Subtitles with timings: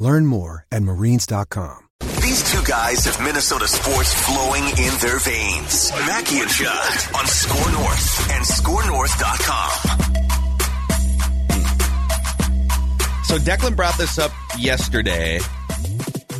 [0.00, 1.86] Learn more at marines.com.
[2.22, 5.92] These two guys have Minnesota sports flowing in their veins.
[6.06, 9.70] Mackie and Judd on Score North and ScoreNorth.com.
[13.24, 15.38] So Declan brought this up yesterday.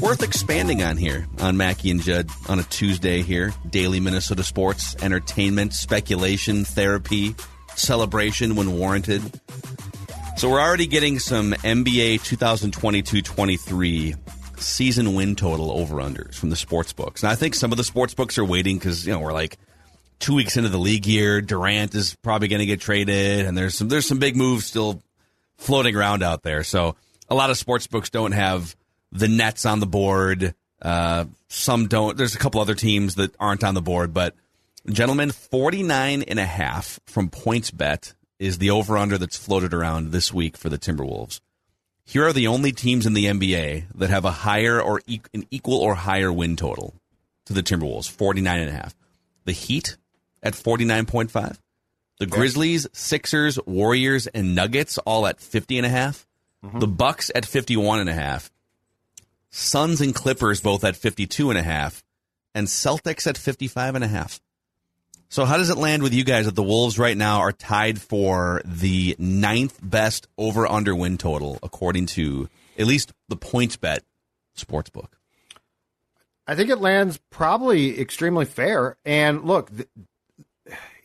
[0.01, 3.52] Worth expanding on here on Mackie and Judd on a Tuesday here.
[3.68, 7.34] Daily Minnesota sports, entertainment, speculation, therapy,
[7.77, 9.23] celebration when warranted.
[10.40, 16.94] So we're already getting some NBA 2022-23 season win total over unders from the sports
[16.94, 17.22] books.
[17.22, 19.59] And I think some of the sports books are waiting because you know we're like
[20.18, 21.42] two weeks into the league year.
[21.42, 25.02] Durant is probably going to get traded, and there's some there's some big moves still
[25.59, 26.65] floating around out there.
[26.65, 26.96] So
[27.28, 28.74] a lot of sports books don't have
[29.12, 30.54] the Nets on the board.
[30.80, 32.16] Uh, some don't.
[32.16, 34.34] There's a couple other teams that aren't on the board, but
[34.90, 40.33] gentlemen, 49 and a half from PointsBet is the over under that's floated around this
[40.33, 41.41] week for the Timberwolves.
[42.05, 45.45] Here are the only teams in the NBA that have a higher or e- an
[45.51, 46.95] equal or higher win total
[47.45, 48.96] to the Timberwolves, 49 and a half.
[49.45, 49.96] The Heat
[50.43, 51.59] at 49.5.
[52.18, 56.27] The Grizzlies, Sixers, Warriors, and Nuggets all at 50 and a half.
[56.65, 56.79] Mm-hmm.
[56.79, 58.51] The Bucks at 51 and a half.
[59.51, 61.51] Suns and Clippers both at 52.5.
[61.51, 62.02] and a half.
[62.55, 64.41] And Celtics at 55 and a half.
[65.32, 68.00] So how does it land with you guys that the Wolves right now are tied
[68.00, 74.00] for the ninth best over under win total according to at least the PointsBet
[74.56, 75.16] sports book?
[76.48, 78.97] I think it lands probably extremely fair.
[79.04, 79.70] And look,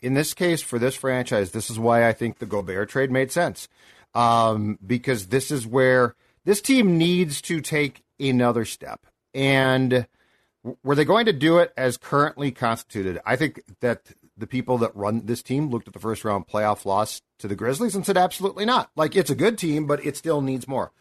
[0.01, 3.31] in this case, for this franchise, this is why I think the Gobert trade made
[3.31, 3.67] sense.
[4.15, 9.05] Um, because this is where this team needs to take another step.
[9.35, 10.07] And
[10.83, 13.19] were they going to do it as currently constituted?
[13.25, 16.85] I think that the people that run this team looked at the first round playoff
[16.85, 18.89] loss to the Grizzlies and said, absolutely not.
[18.95, 20.91] Like, it's a good team, but it still needs more.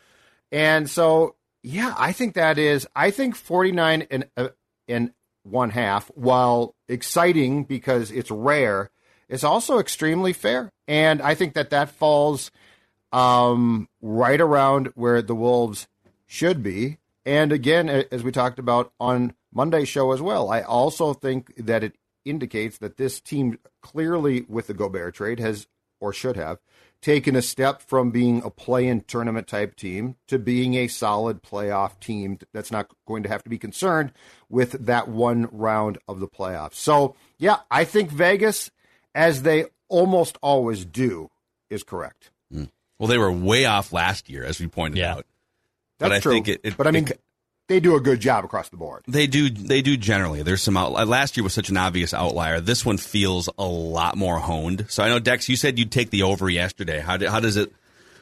[0.53, 4.49] And so, yeah, I think that is, I think 49 and, uh,
[4.87, 8.91] and one half, while exciting because it's rare,
[9.29, 10.71] is also extremely fair.
[10.87, 12.51] And I think that that falls
[13.13, 15.89] um, right around where the Wolves
[16.27, 16.99] should be.
[17.25, 21.83] And again, as we talked about on Monday's show as well, I also think that
[21.85, 21.95] it
[22.25, 25.67] indicates that this team clearly, with the Gobert trade, has
[26.01, 26.59] or should have
[27.01, 32.01] taken a step from being a play-in tournament type team to being a solid playoff
[32.01, 34.11] team that's not going to have to be concerned
[34.49, 36.75] with that one round of the playoffs.
[36.77, 38.71] So, yeah, I think Vegas,
[39.15, 41.31] as they almost always do,
[41.69, 42.31] is correct.
[42.51, 42.65] Hmm.
[42.99, 45.13] Well, they were way off last year, as we pointed Yeah.
[45.17, 45.27] out.
[45.99, 46.33] That's but I true.
[46.33, 47.21] think it, it but I mean, it-
[47.69, 49.03] they do a good job across the board.
[49.07, 49.49] They do.
[49.51, 50.43] They do generally.
[50.43, 50.93] There's some out.
[51.09, 52.61] Last year was such an obvious outlier.
[52.61, 54.87] This one feels a lot more honed.
[54.89, 55.49] So I know Dex.
[55.49, 57.01] You said you'd take the over yesterday.
[57.01, 57.73] How, do, how does it?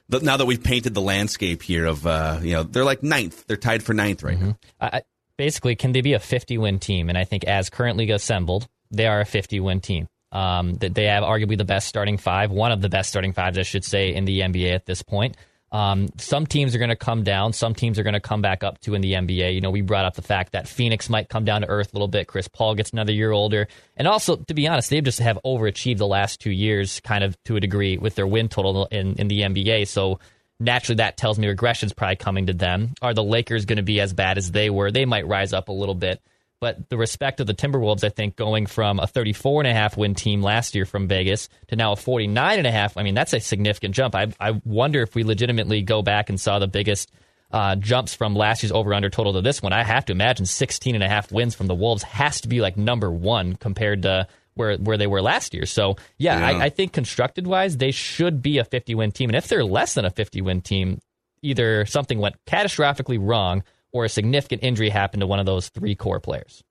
[0.09, 3.47] Now that we've painted the landscape here of, uh, you know, they're like ninth.
[3.47, 4.59] They're tied for ninth right now.
[4.81, 5.03] I, I-
[5.39, 7.09] basically, can they be a 50 win team?
[7.09, 10.09] And I think, as currently assembled, they are a 50 win team.
[10.31, 13.59] Um, that they have arguably the best starting five, one of the best starting fives,
[13.59, 15.37] I should say, in the NBA at this point.
[15.73, 17.55] Um, some teams are going to come down.
[17.55, 19.55] Some teams are going to come back up to in the NBA.
[19.55, 21.97] You know, we brought up the fact that Phoenix might come down to earth a
[21.97, 22.27] little bit.
[22.27, 23.69] Chris Paul gets another year older.
[23.97, 27.43] And also, to be honest, they just have overachieved the last two years, kind of
[27.45, 29.89] to a degree, with their win total in, in the NBA.
[29.89, 30.21] So
[30.61, 32.93] naturally, that tells me regression's probably coming to them.
[33.01, 34.91] Are the Lakers going to be as bad as they were?
[34.91, 36.21] They might rise up a little bit.
[36.63, 39.97] But the respect of the Timberwolves, I think, going from a 34 and a half
[39.97, 43.17] win team last year from Vegas to now a 49 and a half, I mean,
[43.17, 44.15] that's a significant jump.
[44.15, 47.11] I, I wonder if we legitimately go back and saw the biggest
[47.51, 49.73] uh, jumps from last year's over under total to this one.
[49.73, 52.61] I have to imagine 16 and a half wins from the Wolves has to be
[52.61, 55.67] like number one compared to where where they were last year.
[55.67, 56.47] So yeah, Yeah.
[56.47, 59.31] I, I think constructed wise, they should be a 50 win team.
[59.31, 61.01] And if they're less than a 50 win team,
[61.43, 65.95] either something went catastrophically wrong or a significant injury happened to one of those three
[65.95, 66.63] core players.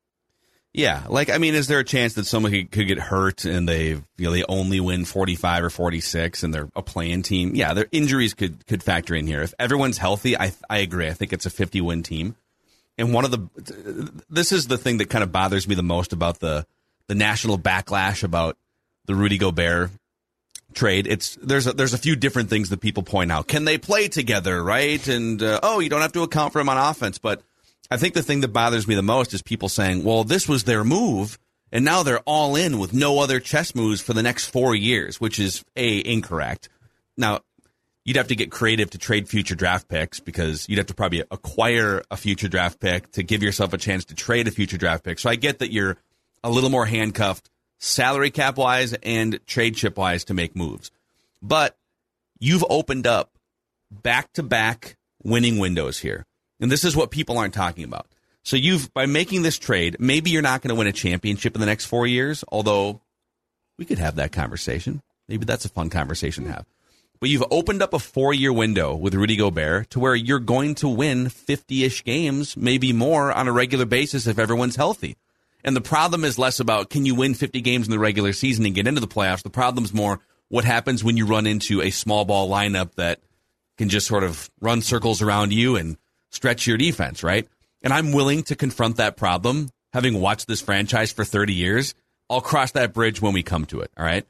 [0.73, 3.67] Yeah, like I mean, is there a chance that someone could, could get hurt and
[3.67, 7.23] they you know they only win forty five or forty six and they're a playing
[7.23, 7.55] team?
[7.55, 9.41] Yeah, their injuries could could factor in here.
[9.41, 11.07] If everyone's healthy, I I agree.
[11.07, 12.35] I think it's a fifty win team.
[12.97, 16.13] And one of the this is the thing that kind of bothers me the most
[16.13, 16.65] about the
[17.07, 18.57] the national backlash about
[19.07, 19.91] the Rudy Gobert
[20.73, 21.07] trade.
[21.07, 23.47] It's there's a, there's a few different things that people point out.
[23.47, 25.05] Can they play together, right?
[25.07, 27.41] And uh, oh, you don't have to account for him on offense, but
[27.89, 30.63] I think the thing that bothers me the most is people saying, well, this was
[30.63, 31.37] their move,
[31.71, 35.19] and now they're all in with no other chess moves for the next four years,
[35.19, 36.69] which is A, incorrect.
[37.17, 37.41] Now,
[38.05, 41.23] you'd have to get creative to trade future draft picks because you'd have to probably
[41.31, 45.03] acquire a future draft pick to give yourself a chance to trade a future draft
[45.03, 45.19] pick.
[45.19, 45.97] So I get that you're
[46.43, 47.50] a little more handcuffed
[47.81, 50.91] salary cap wise and trade chip wise to make moves.
[51.41, 51.75] But
[52.39, 53.31] you've opened up
[53.89, 56.25] back to back winning windows here.
[56.59, 58.07] And this is what people aren't talking about.
[58.43, 61.59] So you've by making this trade, maybe you're not going to win a championship in
[61.59, 63.01] the next 4 years, although
[63.77, 65.01] we could have that conversation.
[65.27, 66.65] Maybe that's a fun conversation to have.
[67.19, 70.87] But you've opened up a 4-year window with Rudy Gobert to where you're going to
[70.87, 75.17] win 50ish games, maybe more on a regular basis if everyone's healthy.
[75.63, 78.65] And the problem is less about can you win 50 games in the regular season
[78.65, 79.43] and get into the playoffs.
[79.43, 80.19] The problem's more
[80.49, 83.21] what happens when you run into a small ball lineup that
[83.77, 85.97] can just sort of run circles around you and
[86.29, 87.47] stretch your defense, right?
[87.81, 91.95] And I'm willing to confront that problem, having watched this franchise for 30 years.
[92.29, 94.25] I'll cross that bridge when we come to it, all right?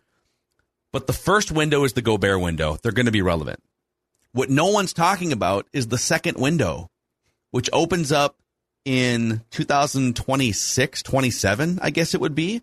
[0.91, 2.77] But the first window is the Gobert window.
[2.81, 3.61] They're going to be relevant.
[4.33, 6.89] What no one's talking about is the second window,
[7.51, 8.37] which opens up
[8.85, 12.61] in 2026, 27, I guess it would be.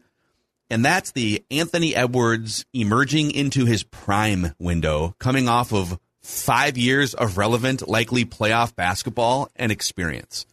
[0.70, 7.14] And that's the Anthony Edwards emerging into his prime window, coming off of five years
[7.14, 10.46] of relevant, likely playoff basketball and experience.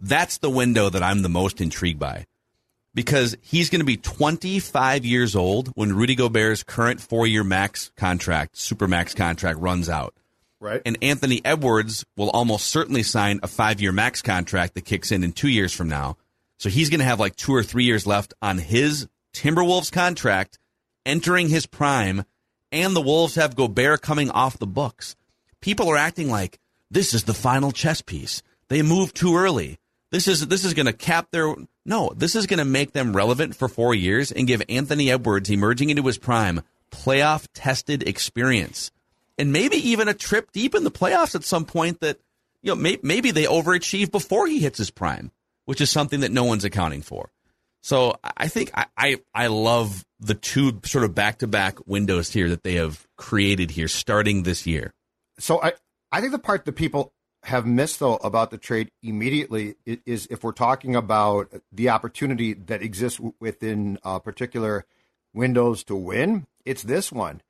[0.00, 2.26] That's the window that I'm the most intrigued by
[2.96, 7.92] because he's going to be 25 years old when Rudy Gobert's current four year max
[7.96, 10.14] contract, super max contract, runs out.
[10.66, 10.82] Right.
[10.84, 15.22] And Anthony Edwards will almost certainly sign a five year max contract that kicks in
[15.22, 16.16] in two years from now.
[16.58, 20.58] So he's going to have like two or three years left on his Timberwolves contract
[21.04, 22.24] entering his prime
[22.72, 25.14] and the Wolves have Gobert coming off the books.
[25.60, 26.58] People are acting like
[26.90, 28.42] this is the final chess piece.
[28.68, 29.78] They moved too early.
[30.10, 31.54] This is this is going to cap their
[31.84, 32.12] no.
[32.16, 35.90] This is going to make them relevant for four years and give Anthony Edwards emerging
[35.90, 38.90] into his prime playoff tested experience
[39.38, 42.18] and maybe even a trip deep in the playoffs at some point that
[42.62, 45.30] you know may, maybe they overachieve before he hits his prime,
[45.64, 47.30] which is something that no one's accounting for.
[47.82, 52.32] So I think I, I, I love the two sort of back to back windows
[52.32, 54.92] here that they have created here starting this year.
[55.38, 55.74] So I,
[56.10, 57.12] I think the part that people
[57.44, 62.82] have missed though about the trade immediately is if we're talking about the opportunity that
[62.82, 64.84] exists within uh, particular
[65.32, 67.40] windows to win, it's this one.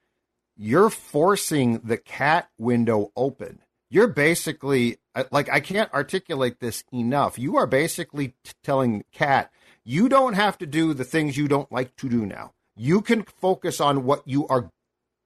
[0.57, 3.61] You're forcing the cat window open.
[3.91, 7.39] You're basically uh, like I can't articulate this enough.
[7.39, 9.51] You are basically telling cat
[9.85, 12.53] you don't have to do the things you don't like to do now.
[12.75, 14.71] You can focus on what you are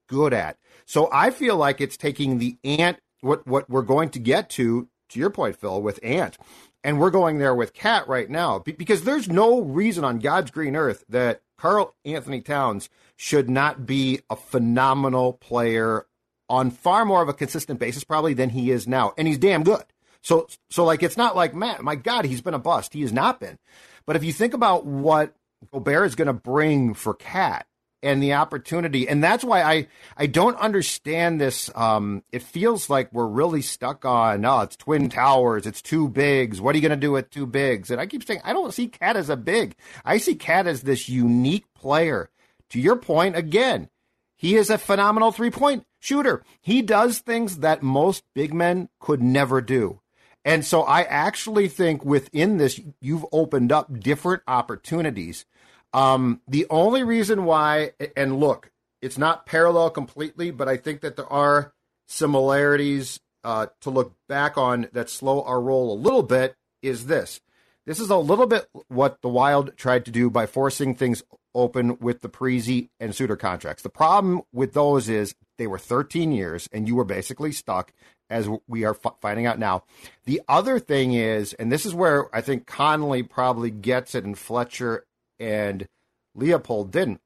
[0.08, 0.58] good at.
[0.84, 4.88] So I feel like it's taking the ant what what we're going to get to
[5.10, 6.36] to your point Phil with ant
[6.82, 10.76] and we're going there with cat right now because there's no reason on God's green
[10.76, 16.06] earth that Karl Anthony Towns should not be a phenomenal player
[16.48, 19.62] on far more of a consistent basis probably than he is now and he's damn
[19.62, 19.84] good.
[20.22, 22.92] So so like it's not like Matt, my god, he's been a bust.
[22.92, 23.58] He has not been.
[24.06, 25.34] But if you think about what
[25.72, 27.66] Gobert is going to bring for Cat
[28.02, 31.70] and the opportunity, and that's why I I don't understand this.
[31.74, 36.60] Um, it feels like we're really stuck on oh, it's twin towers, it's two bigs.
[36.60, 37.90] What are you going to do with two bigs?
[37.90, 39.76] And I keep saying I don't see Cat as a big.
[40.04, 42.30] I see Cat as this unique player.
[42.70, 43.88] To your point, again,
[44.36, 46.42] he is a phenomenal three point shooter.
[46.60, 50.00] He does things that most big men could never do.
[50.44, 55.44] And so I actually think within this, you've opened up different opportunities.
[55.92, 58.70] Um, the only reason why, and look,
[59.02, 61.72] it's not parallel completely, but I think that there are
[62.06, 67.40] similarities uh, to look back on that slow our roll a little bit is this.
[67.86, 71.22] This is a little bit what the Wild tried to do by forcing things
[71.54, 73.82] open with the Parise and Suter contracts.
[73.82, 77.92] The problem with those is they were 13 years and you were basically stuck
[78.28, 79.82] as we are f- finding out now.
[80.24, 84.38] The other thing is, and this is where I think Connelly probably gets it and
[84.38, 85.04] Fletcher
[85.40, 85.88] and
[86.34, 87.20] Leopold didn't,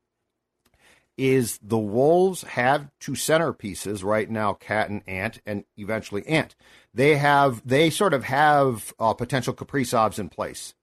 [1.17, 6.55] is the Wolves have two centerpieces right now, Cat and Ant, and eventually Ant.
[6.93, 10.75] They have, they sort of have uh, potential Kaprizovs in place.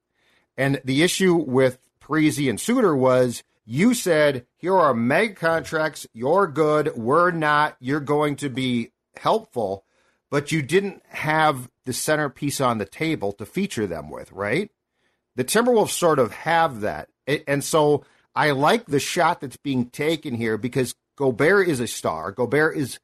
[0.56, 6.46] And the issue with Parise and Suter was you said, here are meg contracts, you're
[6.46, 9.84] good, we're not, you're going to be helpful
[10.32, 14.70] but you didn't have the centerpiece on the table to feature them with, right?
[15.36, 17.10] The Timberwolves sort of have that.
[17.26, 22.32] And so I like the shot that's being taken here because Gobert is a star.
[22.32, 22.98] Gobert is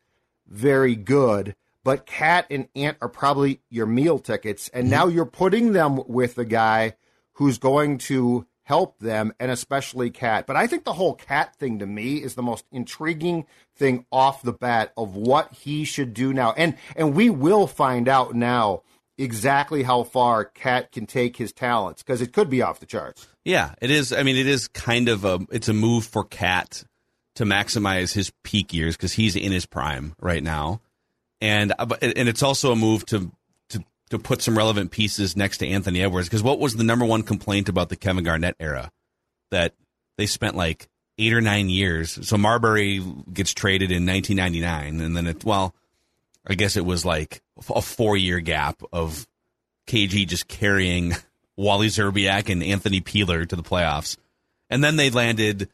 [0.47, 4.91] very good, but Cat and Ant are probably your meal tickets, and mm-hmm.
[4.91, 6.95] now you're putting them with the guy
[7.35, 10.47] who's going to help them, and especially Cat.
[10.47, 13.47] But I think the whole Cat thing to me is the most intriguing
[13.77, 18.09] thing off the bat of what he should do now, and and we will find
[18.09, 18.83] out now
[19.19, 23.27] exactly how far Cat can take his talents because it could be off the charts.
[23.45, 24.13] Yeah, it is.
[24.13, 26.85] I mean, it is kind of a it's a move for Cat
[27.35, 30.81] to maximize his peak years because he's in his prime right now,
[31.41, 33.31] and uh, and it's also a move to
[33.71, 37.05] to to put some relevant pieces next to Anthony Edwards because what was the number
[37.05, 38.91] one complaint about the Kevin Garnett era
[39.51, 39.75] that
[40.17, 42.19] they spent like eight or nine years.
[42.27, 45.75] So Marbury gets traded in 1999, and then it well,
[46.47, 47.43] I guess it was like
[47.75, 49.27] a four year gap of
[49.87, 51.15] KG just carrying
[51.57, 54.17] Wally Szczerbiak and Anthony Peeler to the playoffs.
[54.71, 55.69] And then they landed,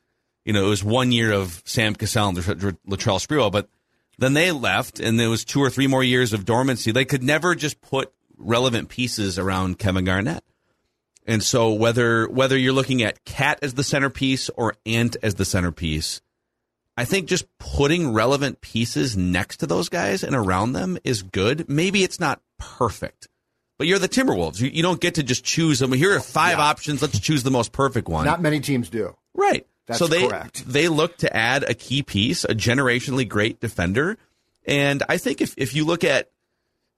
[0.45, 3.69] you know, it was one year of Sam Cassell and Latrell Sprewell, but
[4.19, 6.93] then they left and there was two or three more years of dormancy.
[6.93, 10.45] They could never just put relevant pieces around Kevin Garnett.
[11.27, 15.45] And so whether whether you're looking at Cat as the centerpiece or Ant as the
[15.45, 16.21] centerpiece,
[16.97, 21.69] I think just putting relevant pieces next to those guys and around them is good.
[21.69, 23.29] Maybe it's not perfect,
[23.79, 24.61] but you're the Timberwolves.
[24.61, 25.93] You, you don't get to just choose them.
[25.93, 26.65] Here are five yeah.
[26.65, 27.03] options.
[27.03, 28.25] Let's choose the most perfect one.
[28.25, 29.17] Not many teams do.
[29.35, 29.67] Right.
[29.87, 30.65] That's so they correct.
[30.67, 34.17] they look to add a key piece, a generationally great defender,
[34.65, 36.31] and I think if if you look at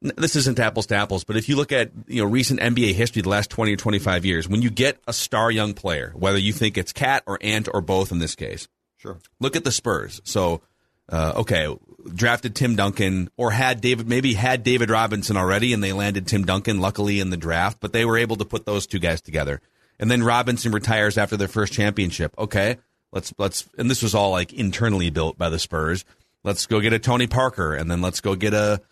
[0.00, 3.22] this isn't apples to apples, but if you look at you know recent NBA history,
[3.22, 6.38] the last twenty or twenty five years, when you get a star young player, whether
[6.38, 8.68] you think it's Cat or Ant or both in this case,
[9.06, 9.20] Sure.
[9.38, 10.20] Look at the Spurs.
[10.24, 10.62] So,
[11.08, 11.72] uh, okay,
[12.12, 16.44] drafted Tim Duncan or had David, maybe had David Robinson already and they landed Tim
[16.44, 19.60] Duncan, luckily, in the draft, but they were able to put those two guys together.
[20.00, 22.34] And then Robinson retires after their first championship.
[22.36, 22.78] Okay,
[23.12, 26.04] let's, let's, and this was all like internally built by the Spurs.
[26.42, 28.82] Let's go get a Tony Parker and then let's go get a,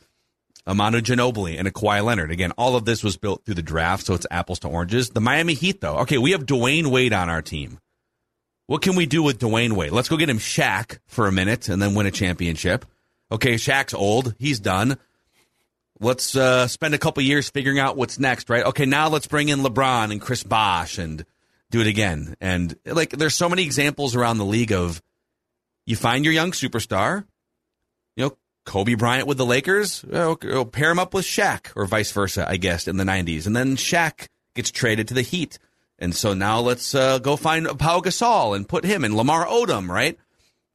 [0.64, 2.30] a Manu Ginobili and a Kawhi Leonard.
[2.30, 5.10] Again, all of this was built through the draft, so it's apples to oranges.
[5.10, 7.80] The Miami Heat, though, okay, we have Dwyane Wade on our team.
[8.66, 9.92] What can we do with Dwyane Wade?
[9.92, 12.86] Let's go get him Shaq for a minute and then win a championship.
[13.30, 14.34] Okay, Shaq's old.
[14.38, 14.96] He's done.
[16.00, 18.64] Let's uh, spend a couple years figuring out what's next, right?
[18.64, 21.24] Okay, now let's bring in LeBron and Chris Bosh and
[21.70, 22.36] do it again.
[22.40, 25.02] And like, there's so many examples around the league of
[25.86, 27.24] you find your young superstar,
[28.16, 32.12] you know, Kobe Bryant with the Lakers, oh, pair him up with Shaq or vice
[32.12, 33.46] versa, I guess, in the 90s.
[33.46, 35.58] And then Shaq gets traded to the Heat.
[35.98, 39.88] And so now let's uh, go find Pau Gasol and put him and Lamar Odom,
[39.88, 40.18] right?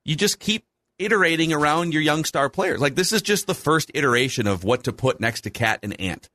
[0.06, 0.66] You just keep
[0.98, 2.80] iterating around your young star players.
[2.80, 6.00] Like this is just the first iteration of what to put next to Cat and
[6.00, 6.30] Ant.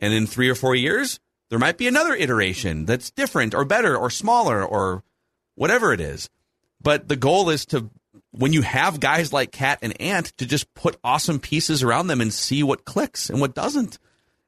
[0.00, 1.18] And in three or four years,
[1.50, 5.02] there might be another iteration that's different or better or smaller or
[5.54, 6.28] whatever it is.
[6.80, 7.90] But the goal is to,
[8.32, 12.20] when you have guys like Cat and Ant, to just put awesome pieces around them
[12.20, 13.98] and see what clicks and what doesn't.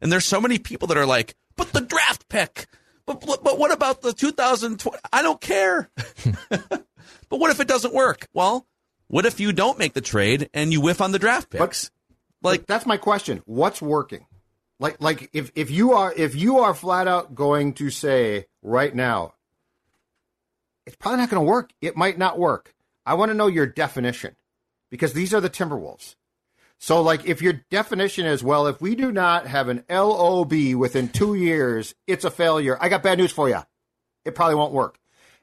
[0.00, 2.66] And there's so many people that are like, but the draft pick
[3.08, 4.98] but, but what about the 2020?
[5.12, 5.90] I don't care.
[6.50, 6.84] but
[7.30, 8.28] what if it doesn't work?
[8.32, 8.66] Well,
[9.08, 11.90] what if you don't make the trade and you whiff on the draft picks?
[12.40, 13.42] But, like that's my question.
[13.46, 14.26] What's working?
[14.78, 18.94] Like like if if you are if you are flat out going to say right
[18.94, 19.34] now,
[20.86, 21.72] it's probably not going to work.
[21.80, 22.74] It might not work.
[23.04, 24.36] I want to know your definition
[24.90, 26.14] because these are the Timberwolves.
[26.78, 31.08] So, like, if your definition is, well, if we do not have an LOB within
[31.08, 32.78] two years, it's a failure.
[32.80, 33.60] I got bad news for you.
[34.24, 34.98] It probably won't work.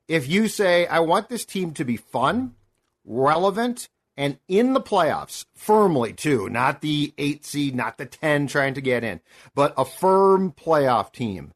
[0.07, 2.55] If you say, I want this team to be fun,
[3.03, 8.75] relevant, and in the playoffs firmly, too, not the eight seed, not the 10 trying
[8.75, 9.19] to get in,
[9.53, 11.51] but a firm playoff team,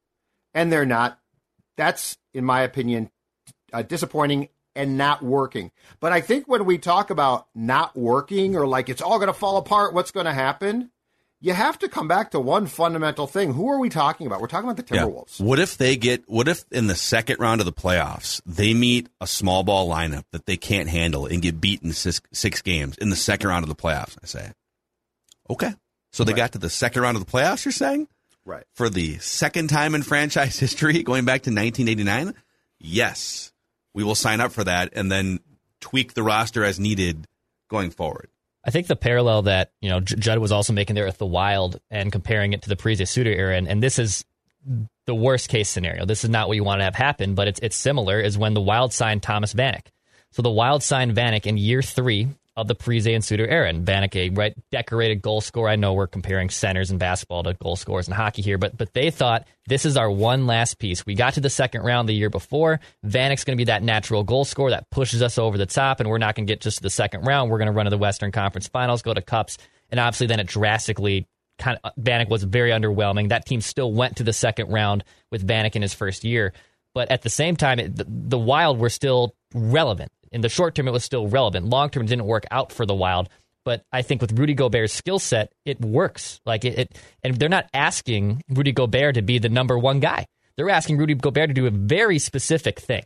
[0.53, 1.19] and they're not,
[1.77, 3.11] that's, in my opinion,
[3.71, 5.71] uh, disappointing and not working.
[5.99, 9.33] But I think when we talk about not working or like it's all going to
[9.33, 10.89] fall apart, what's going to happen?
[11.41, 13.53] You have to come back to one fundamental thing.
[13.53, 14.39] Who are we talking about?
[14.39, 15.39] We're talking about the Timberwolves.
[15.39, 15.45] Yeah.
[15.45, 19.09] What if they get, what if in the second round of the playoffs, they meet
[19.19, 23.09] a small ball lineup that they can't handle and get beaten six, six games in
[23.09, 24.17] the second round of the playoffs?
[24.23, 24.51] I say,
[25.49, 25.73] okay.
[26.13, 26.37] So they right.
[26.37, 28.07] got to the second round of the playoffs, you're saying?
[28.45, 28.63] Right.
[28.75, 32.33] For the second time in franchise history, going back to 1989?
[32.79, 33.51] Yes
[33.93, 35.39] we will sign up for that and then
[35.81, 37.25] tweak the roster as needed
[37.69, 38.29] going forward.
[38.63, 41.79] I think the parallel that you know Judd was also making there with the Wild
[41.89, 44.25] and comparing it to the Parise Suter era, and, and this is
[45.05, 46.05] the worst case scenario.
[46.05, 48.19] This is not what you want to have happen, but it's it's similar.
[48.19, 49.87] Is when the Wild signed Thomas Vanek.
[50.31, 52.27] So the Wild signed Vanek in year three
[52.61, 53.69] of the Parise and Suter era.
[53.69, 55.69] And Vanek, a right decorated goal scorer.
[55.69, 58.93] I know we're comparing centers in basketball to goal scorers in hockey here, but but
[58.93, 61.05] they thought this is our one last piece.
[61.05, 62.79] We got to the second round the year before.
[63.05, 66.09] Vanek's going to be that natural goal scorer that pushes us over the top, and
[66.09, 67.49] we're not going to get just to the second round.
[67.49, 69.57] We're going to run to the Western Conference Finals, go to Cups,
[69.89, 73.29] and obviously then it drastically kind of Vanek was very underwhelming.
[73.29, 76.53] That team still went to the second round with Vanek in his first year.
[76.95, 80.75] But at the same time, it, the, the Wild were still relevant in the short
[80.75, 81.67] term, it was still relevant.
[81.67, 83.29] Long term, didn't work out for the Wild.
[83.65, 86.39] But I think with Rudy Gobert's skill set, it works.
[86.45, 90.25] Like it, it, and they're not asking Rudy Gobert to be the number one guy.
[90.55, 93.03] They're asking Rudy Gobert to do a very specific thing.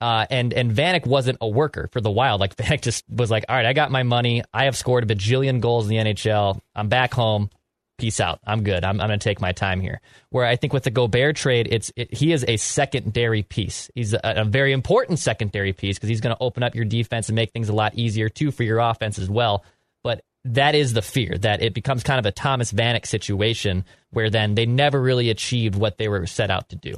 [0.00, 2.40] Uh, and and Vanek wasn't a worker for the Wild.
[2.40, 4.42] Like Vanek just was like, all right, I got my money.
[4.52, 6.60] I have scored a bajillion goals in the NHL.
[6.74, 7.50] I'm back home
[7.98, 8.40] peace out.
[8.46, 8.84] I'm good.
[8.84, 10.00] I'm, I'm going to take my time here.
[10.30, 13.90] Where I think with the Gobert trade, it's it, he is a secondary piece.
[13.94, 17.28] He's a, a very important secondary piece because he's going to open up your defense
[17.28, 19.64] and make things a lot easier too for your offense as well.
[20.02, 24.30] But that is the fear that it becomes kind of a Thomas Vanek situation where
[24.30, 26.96] then they never really achieved what they were set out to do.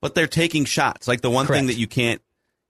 [0.00, 1.06] But they're taking shots.
[1.06, 1.60] Like the one Correct.
[1.60, 2.20] thing that you can't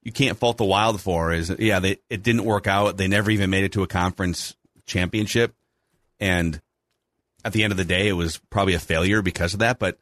[0.03, 2.97] you can't fault the Wild for is yeah, they it didn't work out.
[2.97, 4.55] They never even made it to a conference
[4.85, 5.55] championship.
[6.19, 6.61] And
[7.45, 9.79] at the end of the day, it was probably a failure because of that.
[9.79, 9.97] But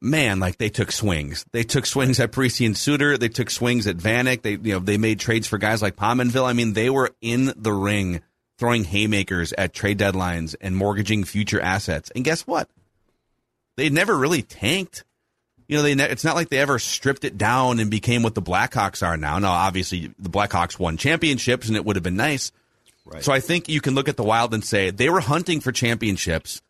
[0.00, 1.44] man, like they took swings.
[1.52, 3.16] They took swings at Parise and Suter.
[3.16, 4.42] They took swings at Vanek.
[4.42, 6.48] They you know they made trades for guys like Pominville.
[6.48, 8.20] I mean, they were in the ring
[8.58, 12.10] throwing haymakers at trade deadlines and mortgaging future assets.
[12.14, 12.68] And guess what?
[13.76, 15.04] They never really tanked.
[15.66, 18.34] You know, they ne- it's not like they ever stripped it down and became what
[18.34, 19.38] the Blackhawks are now.
[19.38, 22.52] Now, obviously, the Blackhawks won championships, and it would have been nice.
[23.04, 23.22] Right.
[23.22, 25.72] So I think you can look at the Wild and say they were hunting for
[25.72, 26.62] championships.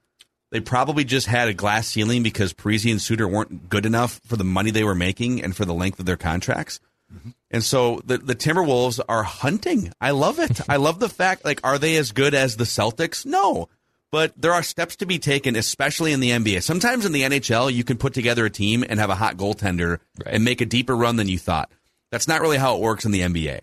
[0.51, 4.37] They probably just had a glass ceiling because Parise and Suter weren't good enough for
[4.37, 6.81] the money they were making and for the length of their contracts.
[7.13, 7.31] Mm-hmm.
[7.51, 9.93] And so the, the Timberwolves are hunting.
[10.01, 10.61] I love it.
[10.69, 13.25] I love the fact, like, are they as good as the Celtics?
[13.27, 13.69] No.
[14.11, 16.63] But there are steps to be taken, especially in the NBA.
[16.63, 19.99] Sometimes in the NHL, you can put together a team and have a hot goaltender
[20.25, 20.35] right.
[20.35, 21.71] and make a deeper run than you thought.
[22.13, 23.63] That's not really how it works in the NBA.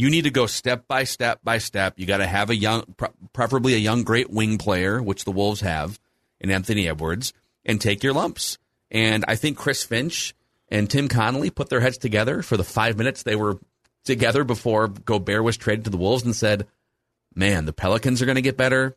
[0.00, 1.92] You need to go step by step by step.
[1.98, 2.94] You got to have a young,
[3.34, 6.00] preferably a young, great wing player, which the Wolves have,
[6.40, 7.34] in Anthony Edwards,
[7.66, 8.56] and take your lumps.
[8.90, 10.34] And I think Chris Finch
[10.70, 13.58] and Tim Connelly put their heads together for the five minutes they were
[14.06, 16.66] together before Gobert was traded to the Wolves and said,
[17.34, 18.96] man, the Pelicans are going to get better.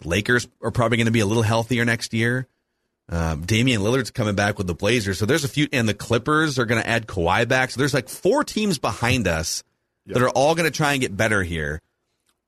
[0.00, 2.48] The Lakers are probably going to be a little healthier next year.
[3.08, 5.20] Um, Damian Lillard's coming back with the Blazers.
[5.20, 7.70] So there's a few, and the Clippers are going to add Kawhi back.
[7.70, 9.62] So there's like four teams behind us
[10.08, 10.14] yep.
[10.14, 11.80] that are all going to try and get better here.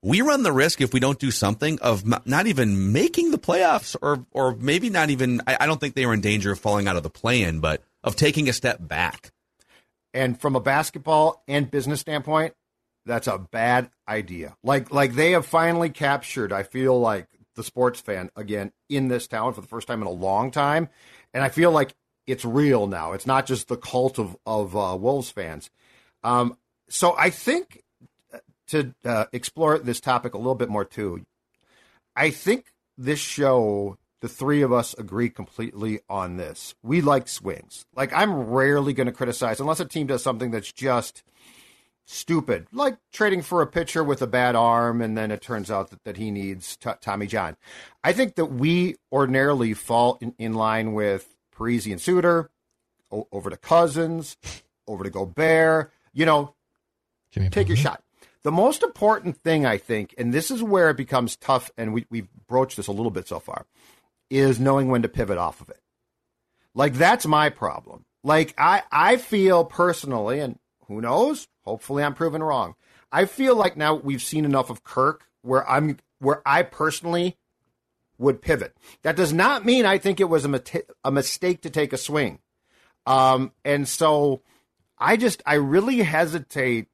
[0.02, 3.94] We run the risk if we don't do something of not even making the playoffs,
[4.00, 5.42] or or maybe not even.
[5.46, 7.82] I, I don't think they were in danger of falling out of the play-in, but
[8.02, 9.30] of taking a step back.
[10.14, 12.54] And from a basketball and business standpoint,
[13.04, 14.56] that's a bad idea.
[14.62, 16.52] Like like they have finally captured.
[16.52, 20.08] I feel like the sports fan again in this town for the first time in
[20.08, 20.88] a long time,
[21.34, 21.94] and I feel like
[22.26, 23.12] it's real now.
[23.12, 25.70] It's not just the cult of of uh, Wolves fans.
[26.22, 26.56] Um,
[26.90, 27.82] so I think
[28.34, 31.24] uh, to uh, explore this topic a little bit more too,
[32.14, 32.66] I think
[32.98, 36.74] this show, the three of us agree completely on this.
[36.82, 37.86] We like swings.
[37.94, 41.22] Like I'm rarely going to criticize unless a team does something that's just
[42.04, 45.90] stupid, like trading for a pitcher with a bad arm, and then it turns out
[45.90, 47.56] that, that he needs t- Tommy John.
[48.02, 52.50] I think that we ordinarily fall in, in line with Parise and Suter,
[53.12, 54.36] o- over to Cousins,
[54.88, 55.92] over to Gobert.
[56.12, 56.54] You know,
[57.50, 58.02] Take your shot.
[58.42, 62.06] The most important thing, I think, and this is where it becomes tough, and we,
[62.10, 63.66] we've broached this a little bit so far,
[64.30, 65.80] is knowing when to pivot off of it.
[66.74, 68.04] Like, that's my problem.
[68.24, 72.74] Like, I, I feel personally, and who knows, hopefully I'm proven wrong.
[73.12, 77.36] I feel like now we've seen enough of Kirk where I'm, where I personally
[78.18, 78.76] would pivot.
[79.02, 80.62] That does not mean I think it was a,
[81.04, 82.38] a mistake to take a swing.
[83.06, 84.42] Um, and so
[84.98, 86.88] I just, I really hesitate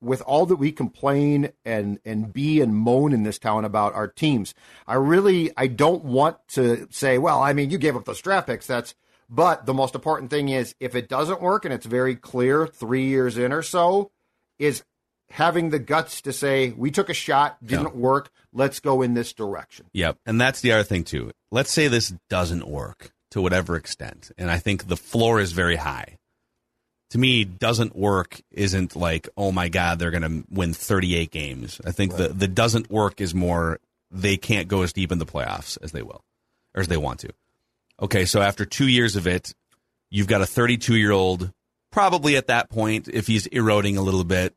[0.00, 4.08] with all that we complain and and be and moan in this town about our
[4.08, 4.54] teams,
[4.86, 8.46] I really I don't want to say, well, I mean, you gave up those draft
[8.46, 8.66] picks.
[8.66, 8.94] That's
[9.28, 13.06] but the most important thing is if it doesn't work and it's very clear three
[13.06, 14.10] years in or so,
[14.58, 14.84] is
[15.30, 18.00] having the guts to say we took a shot, didn't yeah.
[18.00, 19.86] work, let's go in this direction.
[19.92, 21.32] Yep, and that's the other thing too.
[21.50, 25.76] Let's say this doesn't work to whatever extent, and I think the floor is very
[25.76, 26.18] high
[27.10, 31.80] to me doesn't work isn't like oh my god they're going to win 38 games
[31.84, 32.28] i think right.
[32.28, 33.78] the the doesn't work is more
[34.10, 36.24] they can't go as deep in the playoffs as they will
[36.74, 37.30] or as they want to
[38.00, 39.54] okay so after 2 years of it
[40.10, 41.52] you've got a 32 year old
[41.90, 44.54] probably at that point if he's eroding a little bit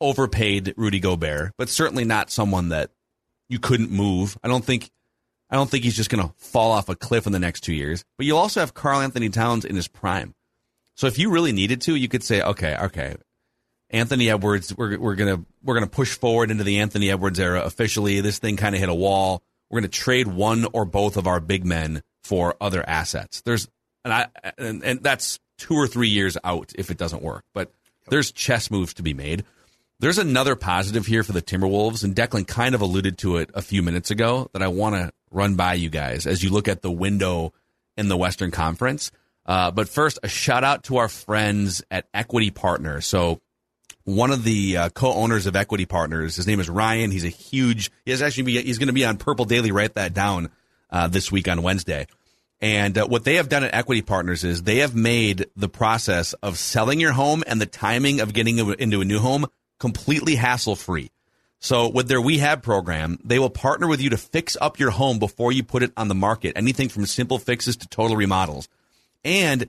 [0.00, 2.90] overpaid Rudy Gobert, but certainly not someone that
[3.48, 4.36] you couldn't move.
[4.42, 4.90] I don't think
[5.48, 7.74] I don't think he's just going to fall off a cliff in the next two
[7.74, 8.04] years.
[8.18, 10.34] But you'll also have Karl Anthony Towns in his prime.
[10.96, 13.16] So if you really needed to, you could say, okay, okay,
[13.90, 18.20] Anthony Edwards, we're, we're gonna we're gonna push forward into the Anthony Edwards era officially.
[18.20, 19.42] This thing kind of hit a wall.
[19.70, 23.42] We're gonna trade one or both of our big men for other assets.
[23.42, 23.68] There's
[24.04, 24.28] and I
[24.58, 27.44] and, and that's two or three years out if it doesn't work.
[27.54, 27.72] But
[28.08, 29.44] there's chess moves to be made.
[29.98, 33.62] There's another positive here for the Timberwolves, and Declan kind of alluded to it a
[33.62, 36.82] few minutes ago that I want to run by you guys as you look at
[36.82, 37.54] the window
[37.96, 39.10] in the Western Conference.
[39.46, 43.06] Uh, but first, a shout out to our friends at Equity Partners.
[43.06, 43.40] So,
[44.04, 47.10] one of the uh, co-owners of Equity Partners, his name is Ryan.
[47.10, 47.90] He's a huge.
[48.04, 49.72] He's actually be, he's going to be on Purple Daily.
[49.72, 50.50] Write that down
[50.90, 52.06] uh, this week on Wednesday.
[52.60, 56.32] And uh, what they have done at Equity Partners is they have made the process
[56.34, 59.46] of selling your home and the timing of getting into a new home
[59.78, 61.10] completely hassle free.
[61.58, 65.18] So with their WeHab program, they will partner with you to fix up your home
[65.18, 66.52] before you put it on the market.
[66.56, 68.68] Anything from simple fixes to total remodels.
[69.26, 69.68] And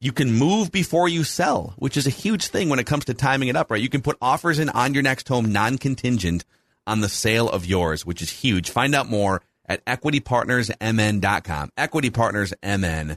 [0.00, 3.14] you can move before you sell, which is a huge thing when it comes to
[3.14, 3.80] timing it up, right?
[3.80, 6.44] You can put offers in on your next home non-contingent
[6.86, 8.70] on the sale of yours, which is huge.
[8.70, 11.70] Find out more at equitypartnersmn.com.
[11.78, 13.16] Equitypartnersmn.com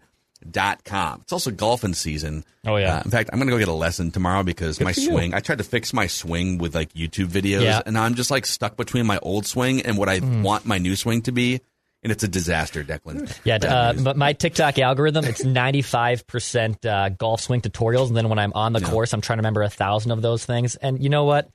[0.52, 1.21] dot com.
[1.23, 2.45] It's also golfing season.
[2.65, 2.97] Oh yeah.
[2.97, 5.08] Uh, in fact, I'm gonna go get a lesson tomorrow because Good my for you.
[5.08, 5.34] swing.
[5.34, 7.82] I tried to fix my swing with like YouTube videos, Yeah.
[7.84, 10.43] and I'm just like stuck between my old swing and what I Mm.
[10.43, 11.62] want my new swing to be,
[12.04, 13.36] and it's a disaster, Declan.
[13.44, 18.08] Yeah, uh, but my TikTok algorithm, it's 95% uh, golf swing tutorials.
[18.08, 20.46] And then when I'm on the course, I'm trying to remember a thousand of those
[20.46, 20.76] things.
[20.76, 21.50] And you know what?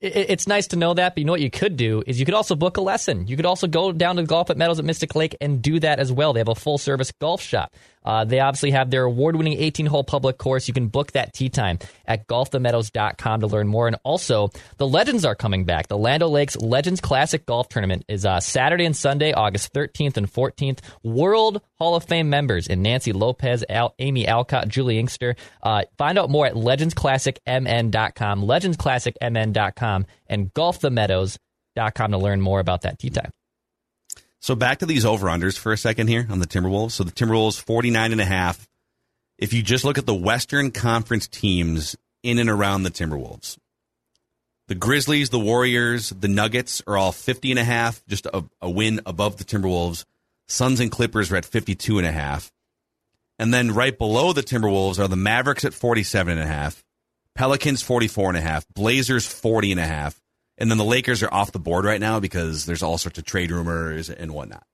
[0.00, 2.24] It, it's nice to know that, but you know what you could do is you
[2.24, 3.26] could also book a lesson.
[3.26, 5.80] You could also go down to the Golf at Meadows at Mystic Lake and do
[5.80, 6.32] that as well.
[6.32, 7.74] They have a full service golf shop.
[8.04, 10.68] Uh, they obviously have their award winning 18 hole public course.
[10.68, 13.86] You can book that tee time at golfthemeadows.com to learn more.
[13.86, 15.88] And also, the Legends are coming back.
[15.88, 20.32] The Land Lakes Legends Classic Golf Tournament is uh, Saturday and Sunday, August 13th and
[20.32, 20.80] 14th.
[21.02, 25.36] World Hall of Fame members in Nancy Lopez, Al- Amy Alcott, Juli Inkster.
[25.62, 33.10] Uh, find out more at legendsclassicmn.com, legendsclassicmn.com, and golfthemeadows.com to learn more about that tee
[33.10, 33.30] time.
[34.40, 36.92] So back to these over unders for a second here on the Timberwolves.
[36.92, 38.66] So the Timberwolves 49 and a half.
[39.38, 43.58] If you just look at the Western Conference teams in and around the Timberwolves,
[44.68, 48.70] the Grizzlies, the Warriors, the Nuggets are all 50 and a half, just a, a
[48.70, 50.04] win above the Timberwolves.
[50.46, 52.52] Suns and Clippers are at 52 and a half.
[53.38, 56.84] And then right below the Timberwolves are the Mavericks at 47 and a half,
[57.34, 60.20] Pelicans 44 and a half, Blazers 40 and a half,
[60.60, 63.24] and then the Lakers are off the board right now because there's all sorts of
[63.24, 64.64] trade rumors and whatnot.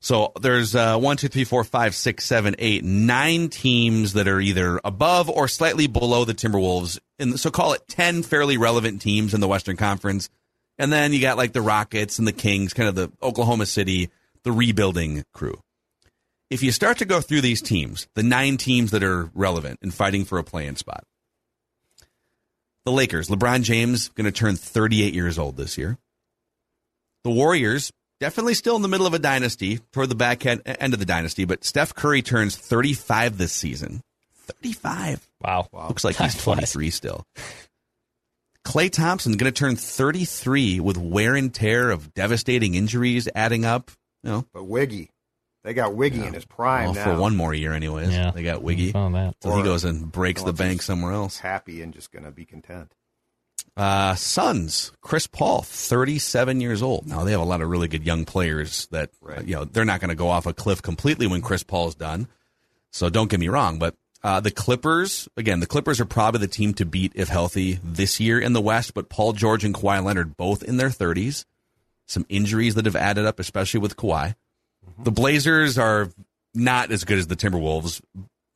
[0.00, 4.40] So there's uh, one, two, three, four, five, six, seven, eight, nine teams that are
[4.40, 6.98] either above or slightly below the Timberwolves.
[7.18, 10.30] And so call it 10 fairly relevant teams in the Western Conference.
[10.78, 14.10] And then you got like the Rockets and the Kings, kind of the Oklahoma City,
[14.44, 15.60] the rebuilding crew.
[16.48, 19.92] If you start to go through these teams, the nine teams that are relevant and
[19.92, 21.04] fighting for a play-in spot,
[22.88, 25.98] the Lakers, LeBron James going to turn 38 years old this year.
[27.24, 30.94] The Warriors, definitely still in the middle of a dynasty, toward the back end, end
[30.94, 34.00] of the dynasty, but Steph Curry turns 35 this season.
[34.46, 35.28] 35.
[35.42, 35.68] Wow.
[35.72, 36.72] Looks like Time he's flies.
[36.72, 37.24] 23 still.
[38.64, 43.90] Klay Thompson going to turn 33 with wear and tear of devastating injuries adding up.
[44.22, 45.10] You know, But Wiggy,
[45.64, 47.04] they got Wiggy in his prime well, now.
[47.04, 48.10] for one more year, anyways.
[48.10, 48.30] Yeah.
[48.30, 48.92] They got Wiggy.
[48.92, 49.34] Man.
[49.42, 51.38] So he goes and breaks the bank somewhere else.
[51.38, 52.92] happy and just going to be content.
[53.76, 57.06] Uh, Suns, Chris Paul, 37 years old.
[57.06, 59.38] Now they have a lot of really good young players that, Right.
[59.38, 61.94] uh, you know, they're not going to go off a cliff completely when Chris Paul's
[61.94, 62.26] done.
[62.90, 63.94] So don't get me wrong, but
[64.24, 68.18] uh, the Clippers, again, the Clippers are probably the team to beat if healthy this
[68.18, 71.44] year in the West, but Paul George and Kawhi Leonard both in their 30s.
[72.06, 74.34] Some injuries that have added up, especially with Kawhi.
[74.98, 76.10] The Blazers are
[76.54, 78.00] not as good as the Timberwolves,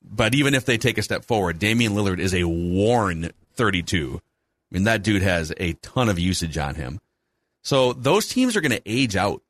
[0.02, 4.20] but even if they take a step forward, Damian Lillard is a worn 32.
[4.20, 7.00] I mean, that dude has a ton of usage on him.
[7.62, 9.42] So those teams are going to age out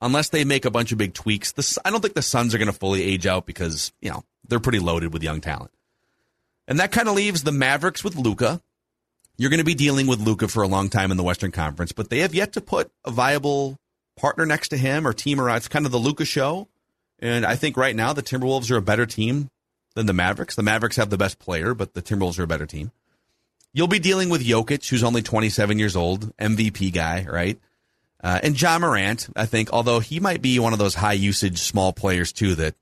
[0.00, 1.52] unless they make a bunch of big tweaks.
[1.52, 4.24] The, I don't think the Suns are going to fully age out because, you know,
[4.46, 5.70] they're pretty loaded with young talent.
[6.68, 8.60] And that kind of leaves the Mavericks with Luka.
[9.36, 11.92] You're going to be dealing with Luka for a long time in the Western Conference,
[11.92, 13.78] but they have yet to put a viable
[14.16, 15.58] partner next to him or team around.
[15.58, 16.68] It's kind of the Luka show.
[17.18, 19.50] And I think right now the Timberwolves are a better team
[19.94, 20.56] than the Mavericks.
[20.56, 22.90] The Mavericks have the best player, but the Timberwolves are a better team.
[23.72, 27.58] You'll be dealing with Jokic, who's only 27 years old, MVP guy, right?
[28.22, 31.58] Uh, and Ja Morant, I think, although he might be one of those high usage
[31.58, 32.74] small players too that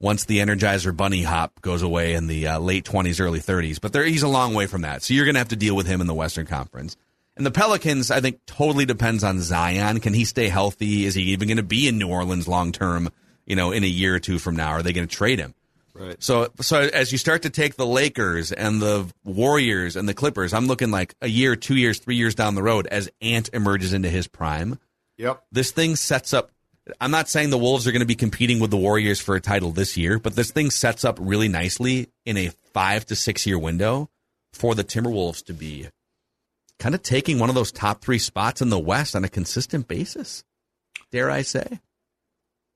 [0.00, 3.80] once the Energizer Bunny hop goes away in the uh, late 20s, early 30s.
[3.80, 5.02] But there, he's a long way from that.
[5.02, 6.96] So you're going to have to deal with him in the Western Conference.
[7.38, 10.00] And the Pelicans, I think, totally depends on Zion.
[10.00, 11.06] Can he stay healthy?
[11.06, 13.10] Is he even going to be in New Orleans long term?
[13.46, 15.54] You know, in a year or two from now, are they going to trade him?
[15.94, 16.22] Right.
[16.22, 20.52] So, so as you start to take the Lakers and the Warriors and the Clippers,
[20.52, 23.92] I'm looking like a year, two years, three years down the road as Ant emerges
[23.92, 24.78] into his prime.
[25.16, 25.42] Yep.
[25.50, 26.50] This thing sets up.
[27.00, 29.40] I'm not saying the Wolves are going to be competing with the Warriors for a
[29.40, 33.46] title this year, but this thing sets up really nicely in a five to six
[33.46, 34.08] year window
[34.52, 35.88] for the Timberwolves to be
[36.78, 39.88] kind of taking one of those top three spots in the West on a consistent
[39.88, 40.44] basis.
[41.10, 41.80] Dare I say?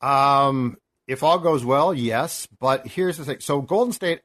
[0.01, 2.49] Um, if all goes well, yes.
[2.59, 3.41] But here's the thing.
[3.41, 4.21] So Golden State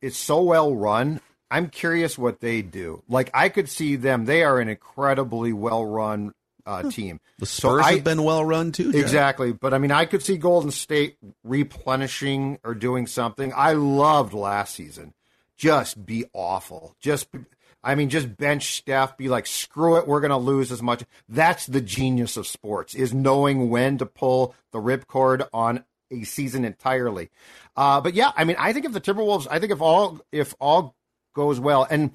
[0.00, 1.20] is so well run.
[1.50, 3.02] I'm curious what they do.
[3.08, 4.24] Like I could see them.
[4.24, 6.32] They are an incredibly well run
[6.66, 7.20] uh, team.
[7.38, 8.90] The So I- have been well run too.
[8.94, 9.52] Exactly.
[9.52, 13.52] But I mean, I could see Golden State replenishing or doing something.
[13.54, 15.14] I loved last season.
[15.56, 16.96] Just be awful.
[17.00, 17.28] Just,
[17.82, 21.04] I mean, just bench Steph, be like, screw it, we're going to lose as much.
[21.28, 26.64] That's the genius of sports, is knowing when to pull the ripcord on a season
[26.64, 27.30] entirely.
[27.76, 30.54] Uh, but yeah, I mean, I think if the Timberwolves, I think if all, if
[30.60, 30.94] all
[31.34, 32.12] goes well, and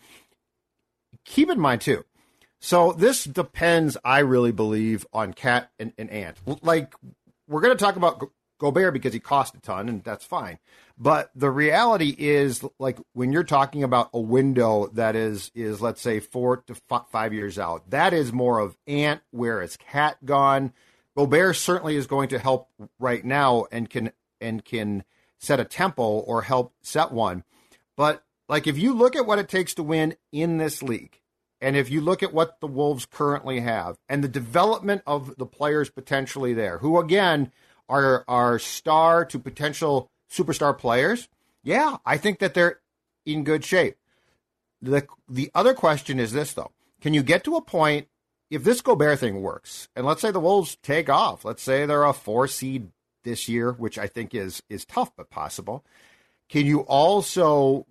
[1.23, 2.05] keep in mind too,
[2.59, 6.37] so this depends, I really believe, on Cat and, and Ant.
[6.63, 6.93] Like
[7.47, 10.59] we're going to talk about Gobert because he cost a ton, and that's fine.
[10.97, 16.01] But the reality is, like when you're talking about a window that is is let's
[16.01, 16.75] say four to
[17.11, 19.21] five years out, that is more of Ant.
[19.31, 20.73] Where is Cat gone?
[21.15, 25.03] Gobert certainly is going to help right now and can and can
[25.37, 27.43] set a tempo or help set one.
[27.95, 31.19] But like if you look at what it takes to win in this league,
[31.61, 35.45] and if you look at what the Wolves currently have and the development of the
[35.45, 37.51] players potentially there, who again
[37.89, 41.27] are are star to potential superstar players,
[41.63, 42.79] yeah, I think that they're
[43.25, 43.97] in good shape.
[44.81, 46.71] The the other question is this though.
[47.01, 48.07] Can you get to a point
[48.49, 52.03] if this Gobert thing works, and let's say the Wolves take off, let's say they're
[52.03, 52.89] a four seed
[53.23, 55.83] this year, which I think is is tough but possible.
[56.49, 57.85] Can you also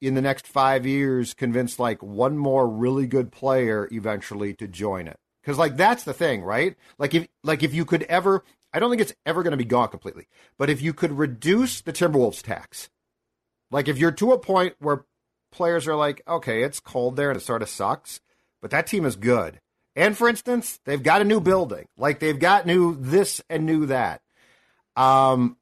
[0.00, 5.08] in the next five years convince like one more really good player eventually to join
[5.08, 5.18] it?
[5.42, 6.76] Because like that's the thing, right?
[6.98, 9.64] Like if like if you could ever, I don't think it's ever going to be
[9.64, 10.28] gone completely,
[10.58, 12.90] but if you could reduce the Timberwolves tax,
[13.70, 15.04] like if you're to a point where
[15.50, 18.20] players are like, okay, it's cold there and it sort of sucks,
[18.60, 19.60] but that team is good.
[19.96, 23.86] And for instance, they've got a new building, like they've got new this and new
[23.86, 24.20] that.
[24.96, 25.56] Um,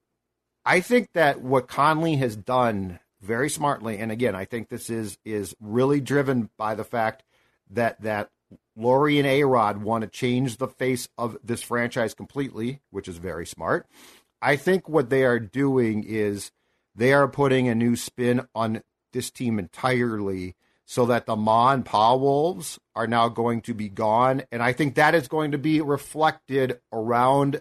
[0.65, 5.17] I think that what Connelly has done very smartly, and again, I think this is
[5.25, 7.23] is really driven by the fact
[7.71, 8.31] that that
[8.77, 13.17] Lore and A Rod want to change the face of this franchise completely, which is
[13.17, 13.87] very smart.
[14.43, 16.53] I think what they are doing is
[16.95, 18.83] they are putting a new spin on
[19.13, 20.55] this team entirely
[20.85, 24.43] so that the Ma and Pa Wolves are now going to be gone.
[24.53, 27.61] And I think that is going to be reflected around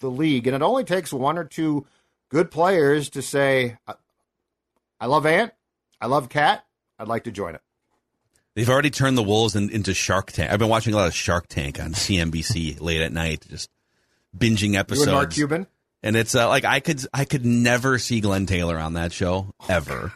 [0.00, 0.46] the league.
[0.46, 1.86] And it only takes one or two
[2.28, 3.76] good players to say,
[5.00, 5.52] I love Ant,
[6.00, 6.64] I love Cat,
[6.98, 7.62] I'd like to join it.
[8.54, 10.50] They've already turned the Wolves in, into Shark Tank.
[10.52, 13.70] I've been watching a lot of Shark Tank on CNBC late at night, just
[14.36, 15.06] binging You episodes.
[15.08, 15.66] and Mark Cuban?
[16.02, 19.54] And it's uh, like I could I could never see Glenn Taylor on that show
[19.68, 20.12] ever,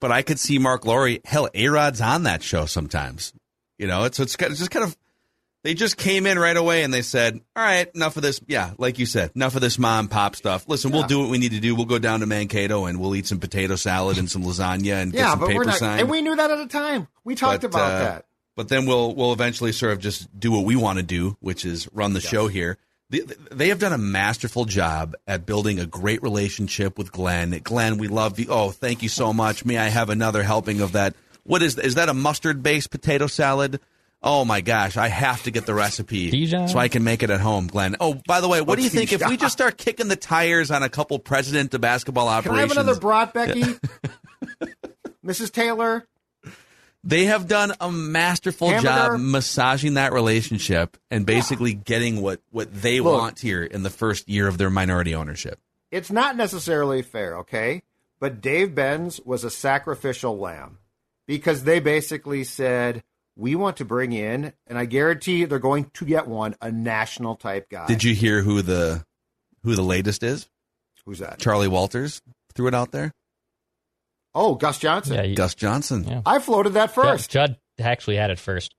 [0.00, 1.18] but I could see Marc Lore.
[1.24, 3.32] Hell, A Rod's on that show sometimes.
[3.78, 4.96] You know, it's it's, it's just kind of
[5.66, 8.70] they just came in right away and they said, "All right, enough of this." Yeah,
[8.78, 10.64] like you said, enough of this mom pop stuff.
[10.68, 11.74] Listen, we'll do what we need to do.
[11.74, 15.10] We'll go down to Mankato and we'll eat some potato salad and some lasagna and
[15.10, 16.00] get Yeah, some but paper we're not, signed.
[16.02, 17.08] and we knew that at the time.
[17.24, 18.26] We talked But, about uh, that.
[18.54, 21.64] But then we'll we'll eventually sort of just do what we want to do, which
[21.64, 22.78] is run the show here.
[23.10, 23.20] They,
[23.52, 27.50] they have done a masterful job at building a great relationship with Glenn.
[27.62, 28.46] Glenn, we love you.
[28.48, 29.64] Oh, thank you so much.
[29.64, 31.14] May I have another helping of that?
[31.44, 33.80] What is is that a mustard based potato salad?
[34.26, 36.66] Oh my gosh, I have to get the recipe Dijon?
[36.68, 37.94] so I can make it at home, Glenn.
[38.00, 40.08] Oh, by the way, what Oh, do you oh, think if we just start kicking
[40.08, 42.74] the tires on a couple president of basketball Can I operations?
[42.74, 43.62] have another brat, Becky?
[45.24, 45.52] Mrs.
[45.52, 46.06] Taylor?
[47.04, 48.88] They have done a masterful Hamburger.
[49.16, 53.12] job massaging that relationship and basically getting what, what they Look.
[53.20, 55.60] want here in the first year of their minority ownership.
[55.92, 57.82] It's not necessarily fair, okay?
[58.18, 60.78] But Dave Benz was a sacrificial lamb
[61.28, 63.04] because they basically said,
[63.36, 67.36] we want to bring in, and I guarantee they're going to get one, a national
[67.36, 67.86] type guy.
[67.86, 69.04] Did you hear who the
[69.62, 70.48] who the latest is?
[71.04, 71.38] Who's that?
[71.38, 72.22] Charley Walters
[72.54, 73.12] threw it out there.
[74.34, 75.14] Oh, Gus Johnson.
[75.14, 76.04] Yeah, you, Gus Johnson.
[76.04, 76.20] yeah.
[76.26, 77.30] I floated that Judd, first.
[77.30, 78.74] Judd actually had it first.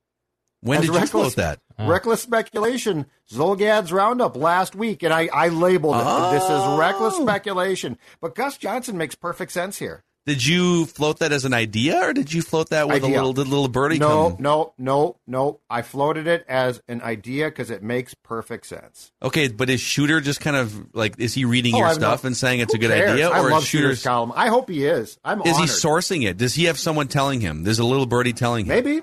[0.61, 1.59] When as did you reckless- float that?
[1.79, 1.87] Oh.
[1.87, 3.05] Reckless speculation.
[3.31, 6.31] Zulgad's roundup last week, and I, I labeled it.
[6.31, 7.21] This is reckless Oh.
[7.23, 7.97] speculation.
[8.21, 10.03] But Gus Johnson makes perfect sense here.
[10.27, 13.15] Did you float that as an idea, or did you float that with Idea.
[13.15, 13.97] a little the little birdie?
[13.97, 14.41] No, come?
[14.43, 15.61] no, no, no.
[15.69, 19.13] I floated it as an idea because it makes perfect sense.
[19.23, 22.23] Okay, but is Shooter just kind of like is he reading Oh, your I've stuff
[22.23, 23.11] no- and saying it's a good cares?
[23.11, 24.33] idea, I or love is Shooter's Shooter's column.
[24.35, 25.17] I hope he is.
[25.23, 26.35] I'm is he sourcing it?
[26.37, 27.63] Does he have someone telling him?
[27.63, 28.69] There's a little birdie telling him.
[28.75, 29.01] Maybe,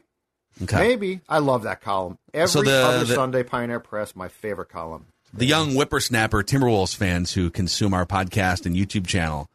[0.62, 0.76] Okay.
[0.76, 1.20] maybe.
[1.26, 2.18] I love that column.
[2.34, 5.06] Every So the- other the- Sunday, Pioneer Press, my favorite column.
[5.32, 9.48] the young whippersnapper Timberwolves fans who consume our podcast and YouTube channel,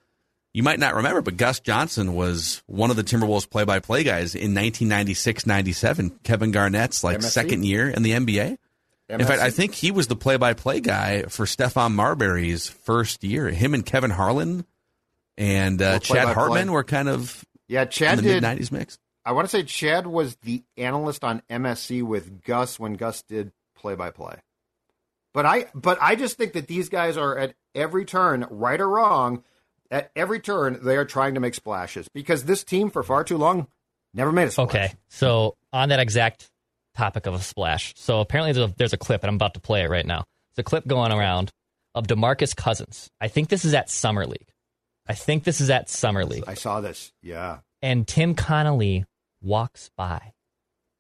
[0.53, 4.53] you might not remember, but Gus Johnson was one of the Timberwolves play-by-play guys in
[4.53, 7.23] 1996-97, Kevin Garnett's like MSC?
[7.29, 8.57] second year in the NBA.
[9.09, 13.49] In fact, I think he was the play-by-play guy for Stephon Marbury's first year.
[13.49, 14.65] Him and Kevin Harlan
[15.38, 16.27] and uh, Chad.
[16.35, 18.43] Hartman were kind of Yeah, in Chad the did.
[18.43, 18.99] mid '90s mix.
[19.25, 23.51] I want to say Chad was the analyst on MSC with Gus when Gus did
[23.75, 24.35] play by play.
[25.33, 28.88] But I but I just think that these guys are at every turn, right or
[28.89, 29.43] wrong,
[29.91, 33.38] at every turn they are trying to make splashes because this team for far too
[33.38, 33.67] long
[34.13, 34.67] never made a splash.
[34.67, 36.49] Okay, so on that exact
[36.95, 39.60] topic of a splash, so apparently there's a, there's a clip, and I'm about to
[39.60, 40.25] play it right now.
[40.52, 41.52] It's a clip going around
[41.95, 43.10] of Demarcus Cousins.
[43.19, 44.49] I think this is at Summer League.
[45.08, 47.12] I think this is at Summer League, I saw this.
[47.23, 47.60] Yeah.
[47.82, 49.06] and Tim Connelly
[49.41, 50.34] walks by.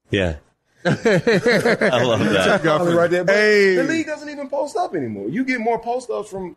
[0.09, 0.37] Yeah.
[0.85, 0.89] I
[2.03, 2.61] love that.
[2.63, 3.25] Right there.
[3.25, 3.75] Hey.
[3.75, 5.27] The league doesn't even post up anymore.
[5.29, 6.55] You get more post ups from.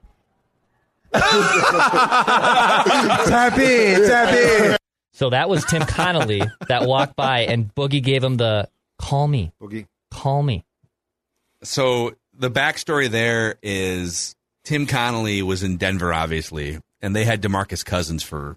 [3.28, 4.76] Tap in, tap in.
[5.12, 9.52] So that was Tim Connelly that walked by, and Boogie gave him the call me,
[9.60, 9.86] Boogie.
[10.10, 10.64] call me.
[11.62, 17.84] So the backstory there is Tim Connelly was in Denver, obviously, and they had Demarcus
[17.84, 18.56] Cousins for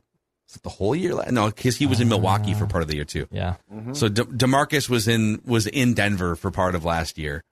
[0.63, 1.13] the whole year.
[1.31, 3.27] No, because he was in Milwaukee for part of the year too.
[3.31, 3.93] Yeah, mm-hmm.
[3.93, 7.43] So De- Demarcus was in was in Denver for part of last year.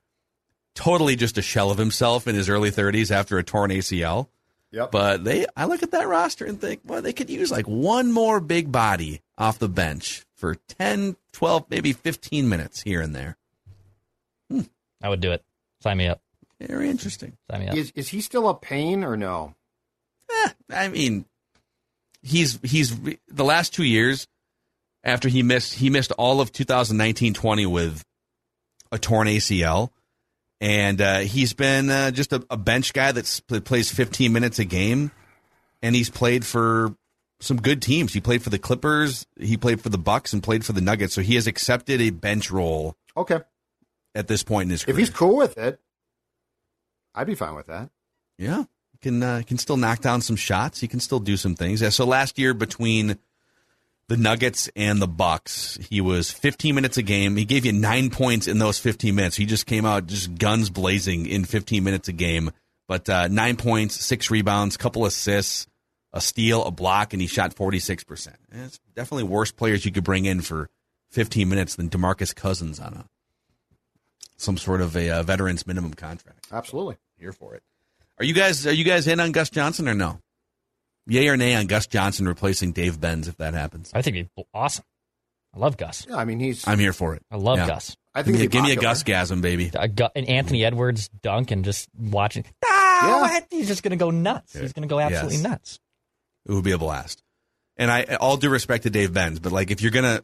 [0.75, 4.27] Totally just a shell of himself in his early 30s after a torn ACL.
[4.73, 4.91] Yep.
[4.91, 8.11] But they, I look at that roster and think, well, they could use like one
[8.11, 13.37] more big body off the bench for 10, 12, maybe 15 minutes here and there.
[15.01, 15.43] I would do it.
[15.81, 16.21] Sign me up.
[16.59, 17.37] Very interesting.
[17.51, 17.75] Sign me up.
[17.75, 19.53] Is is he still a pain or no?
[20.31, 21.25] Eh, I mean,
[22.21, 24.27] he's he's the last two years
[25.03, 28.03] after he missed he missed all of 2019-20 with
[28.91, 29.89] a torn ACL,
[30.63, 34.63] and uh, he's been uh, just a, a bench guy that plays 15 minutes a
[34.65, 35.11] game,
[35.81, 36.95] and he's played for
[37.41, 38.13] some good teams.
[38.13, 41.13] He played for the Clippers, he played for the Bucks, and played for the Nuggets.
[41.13, 43.41] So he has accepted a bench role Okay.
[44.15, 44.93] at this point in his career.
[44.93, 45.81] If he's cool with it,
[47.13, 47.89] I'd be fine with that.
[48.37, 48.63] Yeah,
[49.01, 50.79] can uh, can still knock down some shots.
[50.79, 51.81] He can still do some things.
[51.81, 53.17] Yeah, so last year between
[54.09, 57.35] the Nuggets and the Bucks, he was 15 minutes a game.
[57.35, 59.35] He gave you nine points in those 15 minutes.
[59.35, 62.51] He just came out just guns blazing in 15 minutes a game.
[62.87, 65.67] But uh, nine points, six rebounds, couple assists,
[66.11, 68.35] a steal, a block, and he shot 46 percent.
[68.51, 70.69] It's definitely worse players you could bring in for
[71.11, 73.05] 15 minutes than Demarcus Cousins on a
[74.35, 76.97] some sort of a, uh veterans minimum contract Absolutely.
[77.17, 77.63] here for it.
[78.19, 80.19] Are you guys are you guys in on Gus Johnson or no?
[81.07, 83.91] Yay or nay on Gus Johnson replacing Dave Benz if that happens?
[83.93, 84.85] I think it'd be awesome.
[85.55, 86.05] I love Gus.
[86.09, 86.67] Yeah, I mean he's.
[86.67, 87.21] I'm here for it.
[87.29, 87.67] I love Yeah.
[87.67, 87.95] Gus.
[88.15, 88.75] I Give think me, he'd give me a.
[88.75, 89.71] Gus gasm, baby.
[89.75, 92.45] A Gu- an Anthony Edwards dunk and just watching.
[92.65, 93.21] Ah, Yeah.
[93.21, 93.47] what?
[93.51, 94.53] He's just going to go nuts.
[94.53, 95.43] He's going to go absolutely Yes.
[95.43, 95.79] nuts.
[96.47, 97.21] It would be a blast.
[97.77, 100.23] And I all due respect to Dave Benz, but like if you're gonna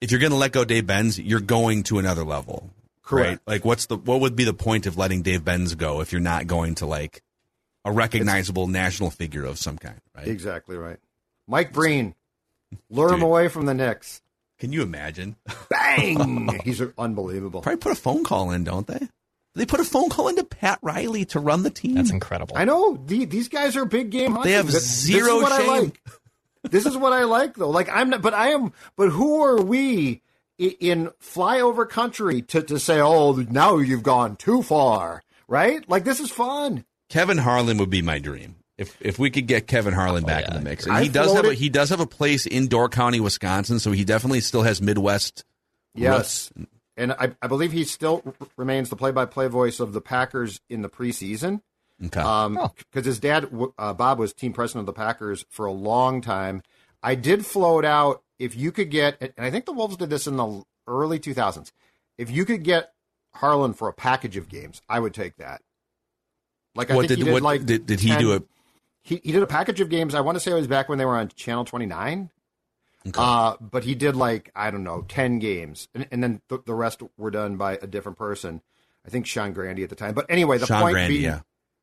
[0.00, 2.70] if you're gonna let go Dave Benz, you're going to another level.
[3.02, 3.28] Correct.
[3.46, 3.54] Right?
[3.54, 6.20] Like what's the what would be the point of letting Dave Benz go if you're
[6.20, 7.20] not going to like
[7.84, 10.28] a recognizable national figure of some kind, right?
[10.28, 10.98] Exactly right.
[11.46, 12.14] Mike Breen,
[12.90, 14.20] lure him away from the Knicks.
[14.58, 15.36] Can you imagine?
[15.70, 16.60] Bang!
[16.64, 17.62] He's unbelievable.
[17.62, 19.08] Probably put a phone call in, don't they?
[19.54, 21.94] They put a phone call into Pat Riley to run the team.
[21.94, 22.56] That's incredible.
[22.56, 24.44] I know the, these guys are big game hunters.
[24.44, 25.70] They have This- zero this is what shame.
[25.70, 26.00] I like.
[26.70, 27.70] This is what I like, though.
[27.70, 28.72] Like I'm not, but I am.
[28.96, 30.22] But who are we
[30.58, 35.88] in flyover country to to say, oh, now you've gone too far, right?
[35.88, 36.84] Like this is fun.
[37.08, 38.56] Kevin Harlan would be my dream.
[38.76, 40.54] If if we could get Kevin Harlan back yeah.
[40.54, 42.68] in the mix, and I he does have a, he does have a place in
[42.68, 45.44] Door County, Wisconsin, so he definitely still has Midwest.
[45.94, 46.70] Yes, roots.
[46.96, 48.22] and I, I believe he still
[48.56, 51.60] remains the play-by-play voice of the Packers in the preseason.
[52.06, 52.20] Okay.
[52.20, 56.20] Um, because his dad uh, Bob was team president of the Packers for a long
[56.20, 56.62] time.
[57.02, 60.28] I did float out if you could get, and I think the Wolves did this
[60.28, 61.72] in the early 2000s.
[62.16, 62.92] If you could get
[63.34, 65.62] Harlan for a package of games, I would take that.
[66.78, 68.44] Like I what think did he did what like did, did he 10 do it?
[69.02, 70.14] He he did a package of games.
[70.14, 72.30] I want to say it was back when they were on Channel 29.
[73.14, 76.74] Uh, but he did like I don't know ten games, and, and then the, the
[76.74, 78.60] rest were done by a different person.
[79.04, 80.14] I think Sean Grandy at the time.
[80.14, 81.40] But anyway, the Sean point Grandy, being, yeah.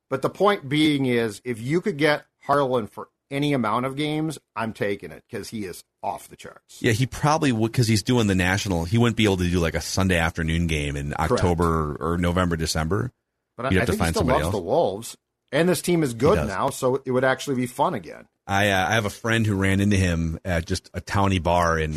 [0.10, 4.38] but the point being is, if you could get Harlan for any amount of games,
[4.56, 6.82] I'm taking it because he is off the charts.
[6.82, 8.86] Yeah, he probably would because he's doing the national.
[8.86, 12.56] He wouldn't be able to do like a Sunday afternoon game in October or November,
[12.56, 13.12] December.
[13.58, 14.52] But I, I to think he still loves else.
[14.54, 15.18] the Wolves,
[15.52, 18.28] and this team is good now, so it would actually be fun again.
[18.48, 21.80] I uh, I have a friend who ran into him at just a towny bar
[21.80, 21.96] in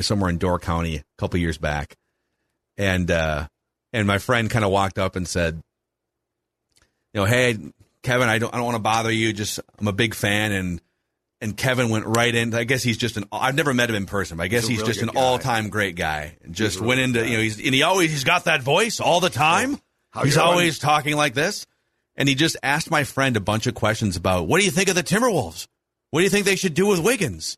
[0.00, 1.96] somewhere in Door County a couple years back,
[2.76, 3.48] and uh,
[3.92, 5.62] and my friend kind of walked up and said,
[7.14, 7.56] you know, hey
[8.02, 9.32] Kevin, I don't I don't want to bother you.
[9.32, 10.80] Just I'm a big fan and.
[11.40, 12.54] And Kevin went right in.
[12.54, 13.24] I guess he's just an.
[13.32, 15.70] I've never met him in person, but I guess He's he's, really just an all-time
[15.70, 16.36] great guy.
[16.48, 19.18] Just a went into you know he's and he always he's got that voice all
[19.18, 19.76] the time.
[20.12, 20.46] How he's doing?
[20.46, 21.66] always talking like this.
[22.16, 24.88] And he just asked my friend a bunch of questions about what do you think
[24.88, 25.66] of the Timberwolves?
[26.10, 27.56] What do you think they should do with Wiggins?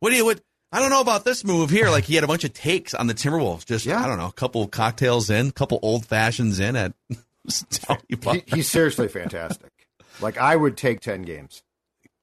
[0.00, 0.40] What do you what
[0.70, 1.88] I don't know about this move here.
[1.90, 3.64] Like he had a bunch of takes on the Timberwolves.
[3.64, 4.02] Just Yeah.
[4.02, 6.92] I don't know, a couple cocktails in, a couple old fashions in at
[8.08, 9.70] He, he's seriously fantastic.
[10.20, 11.62] Like I would take ten games.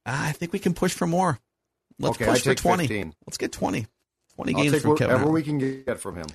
[0.06, 1.40] I think we can push for more.
[2.00, 2.84] Let's Okay, push for twenty.
[2.88, 3.14] 15.
[3.26, 3.88] Let's get 20.
[4.36, 5.14] 20 I'll games take from Kevin.
[5.16, 6.28] whatever we can get from him.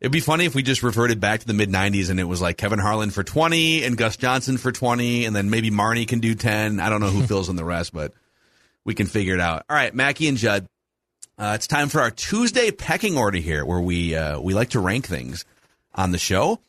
[0.00, 2.42] It'd be funny if we just reverted back to the mid '90s and it was
[2.42, 6.20] like Kevin Harlan for 20 and Gus Johnson for 20, and then maybe Marnie can
[6.20, 6.80] do 10.
[6.80, 8.12] I don't know who fills in the rest, but
[8.84, 9.64] we can figure it out.
[9.68, 10.66] All right, Mackey and Judd.
[11.38, 14.80] Uh, it's time for our Tuesday pecking order here, where we uh, we like to
[14.80, 15.44] rank things
[15.94, 16.60] on the show.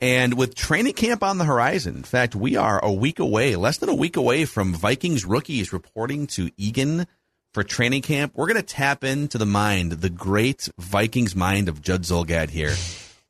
[0.00, 3.78] And with training camp on the horizon, in fact, we are a week away, less
[3.78, 7.06] than a week away from Vikings rookies reporting to Eagan
[7.54, 8.32] for training camp.
[8.34, 12.74] We're going to tap into the mind, the great Vikings mind of Judd Zulgad here.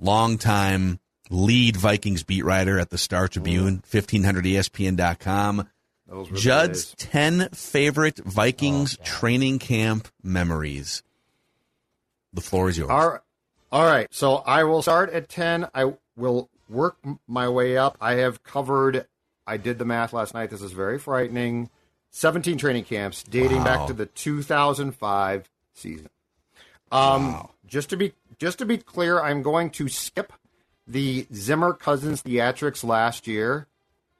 [0.00, 0.98] Longtime
[1.30, 5.68] lead Vikings beat writer at the Star Tribune, E 1500ESPN.com.
[6.08, 7.08] Those were the Judd's days.
[7.10, 11.02] 10 favorite Vikings oh, training camp memories.
[12.32, 12.90] The floor is yours.
[12.90, 13.20] All right.
[13.70, 14.08] All right.
[14.10, 15.68] So I will start at 10.
[15.74, 16.96] I will work
[17.26, 17.96] my way up.
[18.00, 19.06] I have covered,
[19.46, 20.50] I did the math last night.
[20.50, 21.70] This is very frightening.
[22.16, 23.64] 17 training camps dating Wow.
[23.64, 26.08] back to the 2005 season.
[26.92, 30.32] Um, Just to be just to be clear, I'm going to skip
[30.86, 33.66] the Zimmer Cousins theatrics last year,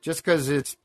[0.00, 0.76] just because it's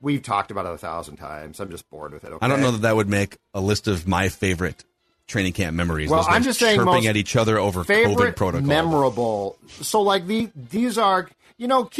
[0.00, 1.60] we've talked about it a thousand times.
[1.60, 2.32] I'm just bored with it.
[2.40, 4.84] I don't know that that would make a list of my favorite
[5.26, 6.08] training camp memories.
[6.08, 8.66] Well, I'm just saying chirping at each other over COVID favorite protocol.
[8.66, 9.58] memorable.
[9.82, 11.90] So like the these are you know.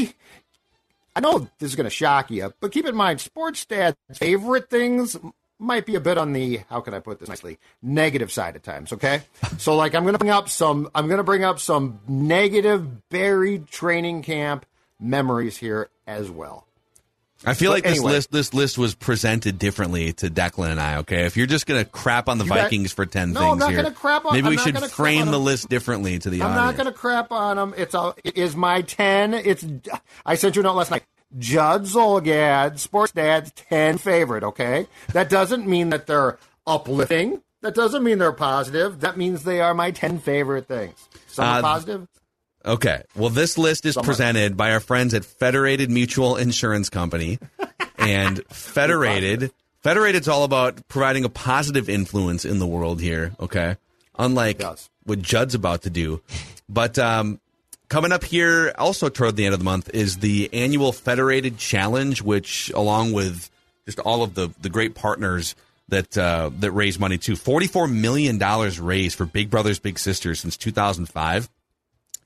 [1.16, 4.68] I know this is going to shock you, but keep in mind, sports stats favorite
[4.68, 5.16] things
[5.58, 8.62] might be a bit on the how can I put this nicely negative side at
[8.62, 8.92] times.
[8.92, 9.22] Okay,
[9.58, 13.08] so like I'm going to bring up some I'm going to bring up some negative
[13.08, 14.66] buried training camp
[15.00, 16.66] memories here as well.
[17.46, 18.12] I feel But like this anyway.
[18.12, 20.96] list this list was presented differently to Declan and I.
[20.98, 23.40] Okay, if you're just going to crap on the You got- Vikings for ten No,
[23.40, 26.18] things I'm not here, gonna crap on- maybe I'm we should frame the list differently
[26.18, 26.52] to the other.
[26.52, 26.78] I'm audience.
[26.78, 27.74] not going to crap on them.
[27.76, 29.34] It's a it is my ten.
[29.34, 29.64] It's
[30.24, 31.04] I sent you a note last night.
[31.38, 34.44] Judd Zulgad, Sports Dad's ten favorite.
[34.44, 37.42] Okay, that doesn't mean that they're uplifting.
[37.62, 39.00] That doesn't mean they're positive.
[39.00, 40.94] That means they are my ten favorite things.
[41.26, 42.08] Some are Uh, positive.
[42.66, 43.02] Okay.
[43.14, 47.38] Well, this list is presented by our friends at Federated Mutual Insurance Company.
[47.98, 49.52] and Federated,
[49.82, 53.76] Federated's all about providing a positive influence in the world here, okay?
[54.18, 54.62] Unlike
[55.04, 56.22] what Judd's about to do.
[56.68, 57.38] But um,
[57.88, 62.22] coming up here, also toward the end of the month, is the annual Federated Challenge,
[62.22, 63.50] which, along with
[63.84, 65.54] just all of the, the great partners
[65.88, 68.38] that uh, that raise money too, $44 million
[68.82, 71.50] raised for Big Brothers Big Sisters since 2005.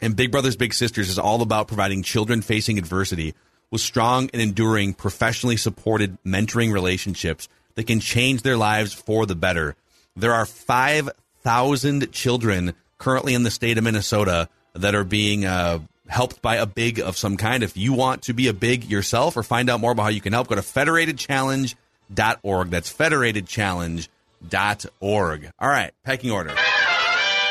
[0.01, 3.35] And Big Brothers Big Sisters is all about providing children facing adversity
[3.71, 9.35] with strong and enduring, professionally supported mentoring relationships that can change their lives for the
[9.35, 9.77] better.
[10.17, 16.43] There are 5,000 children currently in the state of Minnesota that are being uh, helped
[16.43, 17.63] by a big of some kind.
[17.63, 20.21] If you want to be a big yourself or find out more about how you
[20.21, 22.71] can help, go to federatedchallenge.org.
[22.71, 25.51] That's federatedchallenge.org.
[25.59, 26.55] All right, pecking order.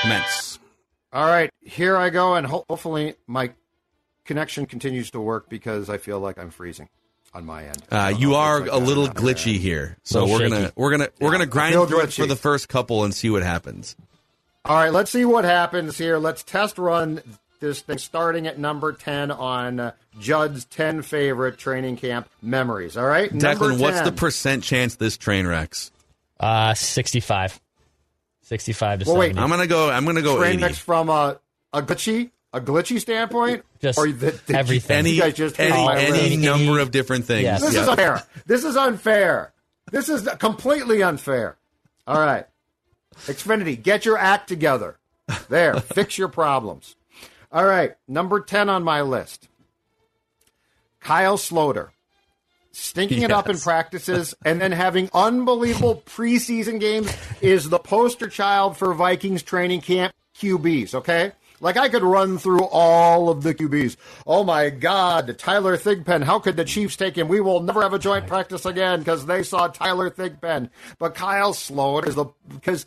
[0.01, 0.46] Commence.
[1.17, 3.49] All right, here I go, and ho- hopefully my
[4.23, 6.89] connection continues to work because I feel like I'm freezing
[7.33, 7.81] on my end.
[7.89, 9.17] Uh, you are like a little on end.
[9.17, 12.27] glitchy here, so we're gonna we're gonna we're Yeah, gonna grind feel through it for
[12.27, 13.95] the first couple and see what happens.
[14.63, 16.19] All right, let's see what happens here.
[16.19, 17.23] Let's test run
[17.61, 22.95] this thing starting at number 10 on uh, Judd's 10 favorite training camp memories.
[22.95, 23.33] All right?
[23.33, 25.91] Number Declan, what's the percent chance this train wrecks?
[26.39, 27.59] Uh, 65.
[28.47, 29.41] 65 to Well, wait, 70.
[29.43, 29.89] I'm gonna go.
[29.89, 30.63] I'm gonna go train eighty.
[30.63, 31.39] wrecks from a,
[31.73, 33.63] a glitchy a glitchy standpoint?
[33.81, 34.97] Just or the, the, everything.
[34.99, 36.39] Any You guys just any, any list.
[36.39, 37.43] number of different things.
[37.43, 37.61] Yes.
[37.61, 37.81] This Yeah.
[37.81, 38.23] is unfair.
[38.45, 39.53] This is unfair.
[39.91, 41.57] This is completely unfair.
[42.07, 42.45] All right.
[43.25, 44.97] Xfinity, get your act together.
[45.49, 46.95] There, fix your problems.
[47.51, 49.47] All right, number 10 on my list.
[50.99, 51.89] Kyle Sloter.
[52.79, 57.11] Stinking it up in practices and then having unbelievable preseason games
[57.41, 61.31] is the poster child for Vikings training camp QBs, okay?
[61.59, 63.97] Like I could run through all of the QBs.
[64.27, 66.23] Oh my God, Tyler Thigpen.
[66.23, 67.27] How could the Chiefs take him?
[67.27, 70.69] We will never have a joint practice again because they saw Tyler Thigpen.
[70.99, 72.85] But Kyle Sloter is the because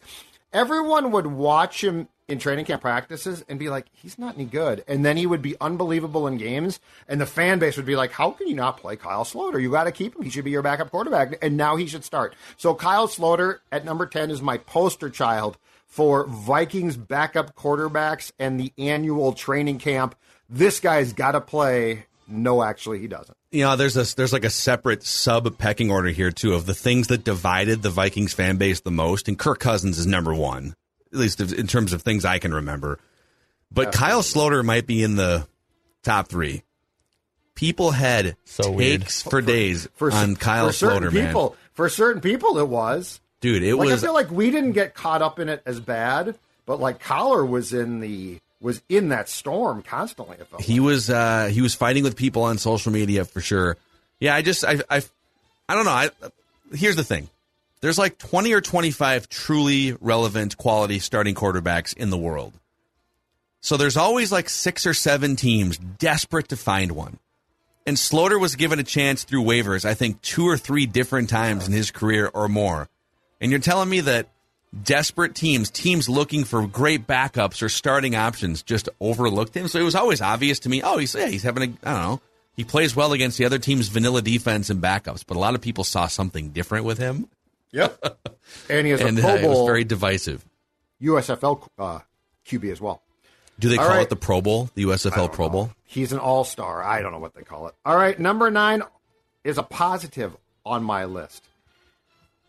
[0.53, 4.85] everyone would watch him in training camp practices and be like, he's not any good.
[4.87, 6.81] And then he would be unbelievable in games.
[7.09, 9.61] And the fan base would be like, how can you not play Kyle Sloter?
[9.61, 10.22] You got to keep him.
[10.22, 11.39] He should be your backup quarterback.
[11.43, 12.35] And now he should start.
[12.57, 18.59] So Kyle Sloter at number 10 is my poster child for Vikings backup quarterbacks and
[18.59, 20.14] the annual training camp.
[20.49, 22.07] This guy's got to play.
[22.28, 23.37] No, actually, he doesn't.
[23.51, 26.74] You know, there's a there's like a separate sub pecking order here too of the
[26.74, 30.74] things that divided the Vikings fan base the most, and Kirk Cousins is number one,
[31.12, 32.98] at least in terms of things I can remember.
[33.72, 35.46] But Kyle Sloter might be in the
[36.02, 36.62] top three.
[37.54, 39.02] People had So weird.
[39.02, 41.34] takes for days For, on Kyle for Sloter, man.
[41.74, 43.20] for certain people, it was.
[43.40, 45.80] Dude, it like was I feel like we didn't get caught up in it as
[45.80, 46.36] bad,
[46.66, 50.36] but like Collar was in the was in that storm constantly.
[50.58, 53.76] He was uh he was fighting with people on social media for sure.
[54.20, 55.02] Yeah, I just I I
[55.68, 55.90] I don't know.
[55.90, 56.11] I
[56.74, 57.28] here's the thing.
[57.81, 62.53] There's like 20 or 25 truly relevant quality starting quarterbacks in the world.
[63.61, 67.18] So there's always like 6 or 7 teams desperate to find one.
[67.87, 71.66] And Sloter was given a chance through waivers, I think 2 or 3 different times
[71.66, 72.89] in his career or more.
[73.41, 74.28] And you're telling me that
[74.83, 79.68] desperate teams, teams looking for great backups or starting options, just overlooked him.
[79.68, 80.83] So it was always obvious to me.
[80.83, 82.20] Oh, he's yeah, he's having a I don't know.
[82.57, 85.61] He plays well against the other team's vanilla defense and backups, but a lot of
[85.61, 87.28] people saw something different with him,
[87.72, 88.18] Yep.
[88.68, 90.44] and he has and a uh, Pro it was Bowl very divisive.
[91.02, 92.00] USFL uh,
[92.46, 93.02] QB as well.
[93.58, 94.02] Do they All call right.
[94.02, 95.52] it the Pro Bowl, the USFL Pro know.
[95.52, 95.70] Bowl?
[95.84, 96.82] He's an all star.
[96.82, 97.74] I don't know what they call it.
[97.84, 98.82] All right, number nine
[99.44, 101.44] is a positive on my list.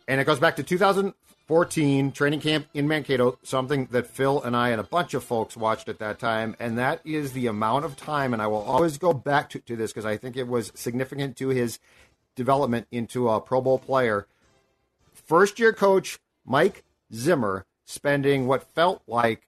[0.07, 4.69] And it goes back to 2014 training camp in Mankato, something that Phil and I
[4.69, 6.55] and a bunch of folks watched at that time.
[6.59, 9.75] And that is the amount of time, and I will always go back to, to
[9.75, 11.79] this because I think it was significant to his
[12.35, 14.27] development into a Pro Bowl player.
[15.31, 19.47] First year coach Mike Zimmer spending what felt like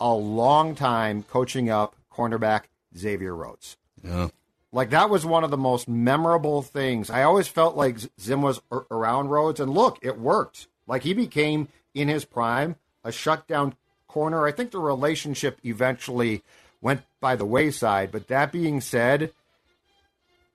[0.00, 2.62] a long time coaching up cornerback
[2.98, 3.76] Xavier Rhodes.
[4.02, 4.30] Yeah.
[4.72, 7.10] Like that was one of the most memorable things.
[7.10, 8.60] I always felt like Zim was
[8.90, 10.66] around Rhodes, and look, it worked.
[10.88, 12.74] Like he became in his prime
[13.04, 13.76] a shutdown
[14.08, 14.48] corner.
[14.48, 16.42] I think the relationship eventually
[16.80, 18.10] went by the wayside.
[18.10, 19.32] But that being said,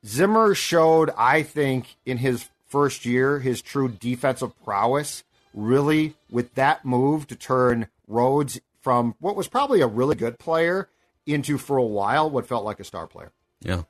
[0.05, 5.23] Zimmer showed, I think, in his first year, his true defensive prowess.
[5.53, 10.89] Really, with that move to turn Rhodes from what was probably a really good player
[11.25, 13.31] into, for a while, what felt like a star player.
[13.61, 13.83] Yeah.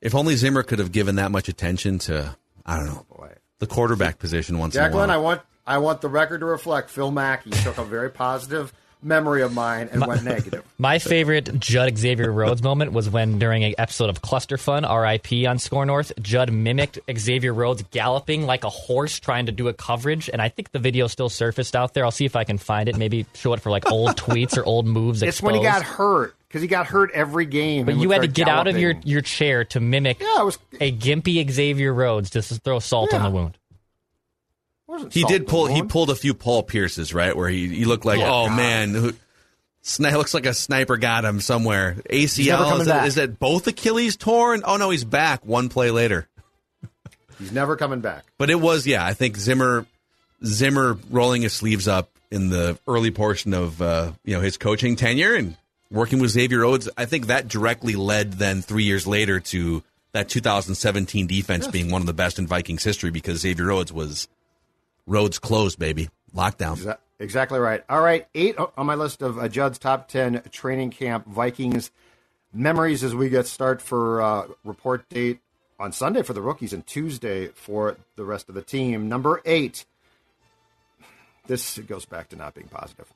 [0.00, 2.34] If only Zimmer could have given that much attention to
[2.64, 3.34] I don't know oh, Boy.
[3.58, 5.10] the quarterback position once in a while.
[5.10, 9.42] I want I want the record to reflect Phil Mackey took a very positive memory
[9.42, 10.64] of mine and went negative.
[10.78, 15.46] My favorite Judd Xavier Rhodes moment was when, during an episode of Cluster Fun, RIP
[15.46, 19.72] on Score North, Judd mimicked Xavier Rhodes galloping like a horse trying to do a
[19.72, 20.28] coverage.
[20.32, 22.04] And I think the video still surfaced out there.
[22.04, 22.96] I'll see if I can find it.
[22.96, 25.22] Maybe show it for like old tweets or old moves.
[25.22, 27.86] It's when he got hurt because he got hurt every game.
[27.86, 30.58] But you had to get out of your, your chair to mimic Yeah, it was.
[30.80, 33.58] a gimpy Xavier Rhodes to throw salt on the wound.
[34.98, 35.66] Wasn't He did pull.
[35.66, 37.36] He pulled a few Paul Pierces, right?
[37.36, 38.30] Where he, he looked like, Yeah.
[38.30, 39.12] oh man, who,
[39.82, 41.90] sni- looks like a sniper got him somewhere.
[41.94, 43.06] never ACL is that, back.
[43.08, 44.62] is that both Achilles torn?
[44.64, 46.28] Oh no, he's back one play later.
[47.38, 48.24] He's never coming back.
[48.36, 49.04] But it was yeah.
[49.04, 49.86] I think Zimmer
[50.44, 54.96] Zimmer rolling his sleeves up in the early portion of uh, you know his coaching
[54.96, 55.56] tenure and
[55.90, 56.88] working with Xavier Rhodes.
[56.98, 59.82] I think that directly led then three years later to
[60.12, 64.26] that 2017 defense being one of the best in Vikings history because Xavier Rhodes was
[65.08, 66.96] Rhodes closed, baby, lockdown.
[67.18, 67.82] Exactly right.
[67.88, 71.90] All right, eight on my list of uh, Judd's top ten training camp Vikings
[72.52, 75.40] memories as we get start for uh, report date
[75.80, 79.08] on Sunday for the rookies and Tuesday for the rest of the team.
[79.08, 79.84] Number eight.
[81.46, 83.10] This goes back to not being positive.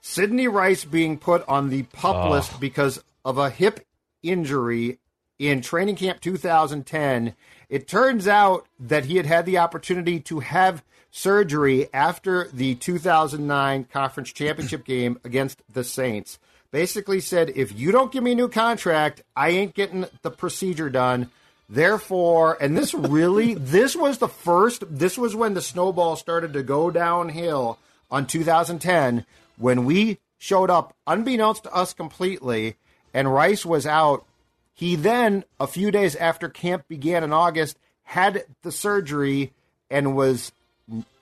[0.00, 3.86] Sidney Rice being put on the pup list because of a hip
[4.22, 4.98] injury
[5.38, 7.34] in training camp 2010.
[7.68, 10.82] It turns out that he had had the opportunity to have
[11.16, 16.40] surgery after the 2009 conference championship game against the Saints.
[16.72, 20.90] Basically said, if you don't give me a new contract, I ain't getting the procedure
[20.90, 21.30] done.
[21.68, 26.64] Therefore, and this really, this was the first, this was when the snowball started to
[26.64, 27.78] go downhill
[28.10, 29.24] on 2010
[29.56, 32.74] when we showed up unbeknownst to us completely
[33.14, 34.26] and Rice was out.
[34.74, 39.52] He then, a few days after camp began in August, had the surgery
[39.88, 40.50] and was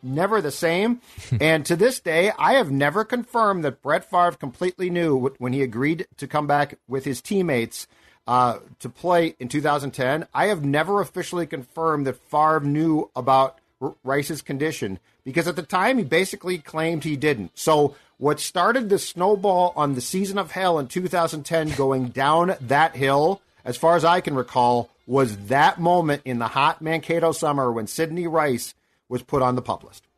[0.03, 1.01] never the same.
[1.41, 5.63] and to this day, I have never confirmed that Brett Favre completely knew when he
[5.63, 7.87] agreed to come back with his teammates
[8.27, 10.27] uh, to play in 2010.
[10.35, 15.63] I have never officially confirmed that Favre knew about R- Rice's condition because at the
[15.63, 17.53] time he basically claimed he didn't.
[17.55, 22.95] So what started the snowball on the season of hell in 2010 going down that
[22.95, 27.73] hill, as far as I can recall, was that moment in the hot Mankato summer
[27.73, 28.75] when Sidney Rice
[29.13, 30.09] was put on the pup list.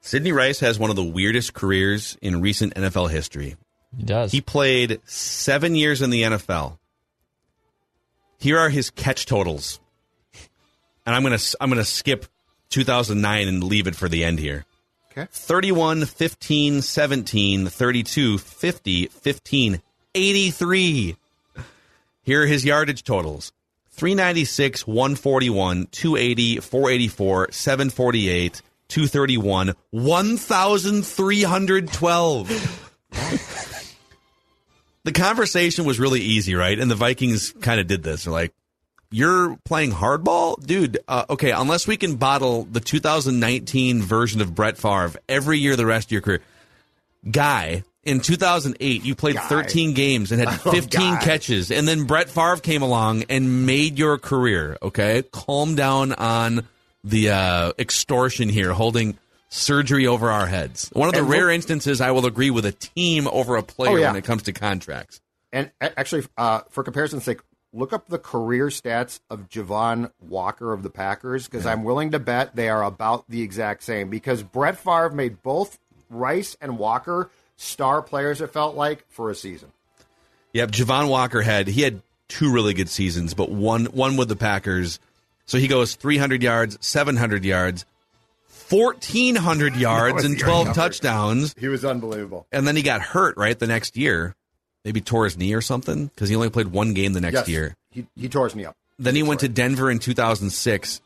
[0.00, 3.56] Sidney Rice has one of the weirdest careers in recent NFL history.
[3.96, 4.32] He does.
[4.32, 6.78] He played seven years in the NFL.
[8.38, 9.80] Here are his catch totals,
[11.04, 12.26] and I'm gonna I'm gonna skip
[12.70, 14.64] 2009 and leave it for the end here.
[15.10, 15.26] Okay.
[15.30, 19.82] 31, 15, 17, 32, 50, 15,
[20.14, 21.16] 83.
[22.22, 23.52] Here are his yardage totals
[23.94, 32.90] 396, 141, 280, 484, 748, 231, 1,312.
[35.04, 36.78] the conversation was really easy, right?
[36.78, 38.24] And the Vikings kind of did this.
[38.24, 38.52] They're like,
[39.12, 40.98] you're playing hardball, dude.
[41.06, 45.86] Uh, okay, unless we can bottle the 2019 version of Brett Favre every year the
[45.86, 46.40] rest of your career,
[47.30, 47.82] guy.
[48.02, 52.82] In 2008, you played 13 games and had 15 catches, and then Brett Favre came
[52.82, 54.76] along and made your career.
[54.82, 56.68] Okay, calm down on
[57.02, 59.16] the uh, extortion here, holding
[59.48, 60.90] surgery over our heads.
[60.92, 63.62] One of the And rare look- instances I will agree with a team over a
[63.62, 64.08] player Oh, yeah.
[64.08, 65.20] when it comes to contracts.
[65.52, 67.40] And actually, uh, for comparison's sake,
[67.72, 72.18] look up the career stats of Javon Walker of the Packers because I'm willing to
[72.18, 74.10] bet they are about the exact same.
[74.10, 75.78] Because Brett Favre made both
[76.10, 78.40] Rice and Walker star players.
[78.40, 79.70] It felt like for a season.
[80.52, 84.36] Yep, Javon Walker had he had two really good seasons, but one one with the
[84.36, 84.98] Packers.
[85.46, 87.84] So he goes 300 yards, 700 yards,
[88.70, 90.74] 1400 yards and 12 number.
[90.80, 92.46] touchdowns, He was unbelievable.
[92.52, 94.34] and then he got hurt right the next year.
[94.84, 97.48] Maybe tore his knee or something because he only played one game the next Yes,
[97.48, 97.76] year.
[97.90, 98.76] he he tore his knee up.
[98.98, 101.00] Then he went to Denver in 2006.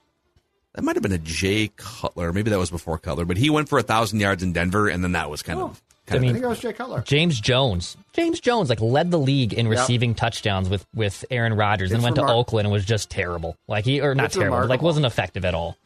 [0.74, 2.32] That might have been a Jay Cutler.
[2.32, 5.02] Maybe that was before Cutler, but he went for a thousand yards in Denver, and
[5.02, 5.82] then that was kind of.
[6.06, 7.02] I Kind mean- I think that was Jay Cutler.
[7.02, 7.96] James Jones.
[8.14, 12.04] James Jones like led the league in receiving touchdowns with with Aaron Rodgers, and It's
[12.04, 13.56] went to Oakland and was just terrible.
[13.66, 15.76] Like he or not It's terrible, but, like wasn't effective at all.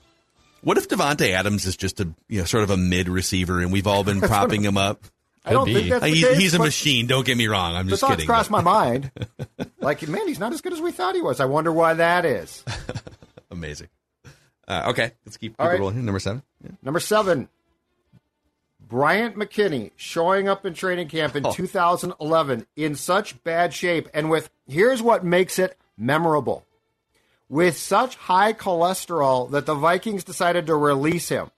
[0.62, 3.72] what if Davante Adams is just a you know sort of a mid receiver, and
[3.72, 5.03] we've all been propping him up?
[5.45, 5.74] I don't be.
[5.74, 7.09] think that's Uh, the he's, case, he's a machine.
[7.09, 7.74] Don't get me wrong.
[7.74, 8.26] I'm The just thoughts kidding.
[8.26, 9.11] crossed but- my mind.
[9.80, 11.41] like, man, he's not as good as we thought he was.
[11.41, 12.62] I wonder why that is.
[13.51, 13.89] Amazing.
[14.68, 15.78] Uh, okay, let's keep, keep right.
[15.78, 16.04] rolling.
[16.04, 16.42] Number seven.
[16.62, 16.70] Yeah.
[16.82, 17.48] Number seven,
[18.80, 24.08] Bryant McKinnie showing up in training camp in 2011 in such bad shape.
[24.12, 26.64] And with here's what makes it memorable
[27.48, 31.50] with such high cholesterol that the Vikings decided to release him.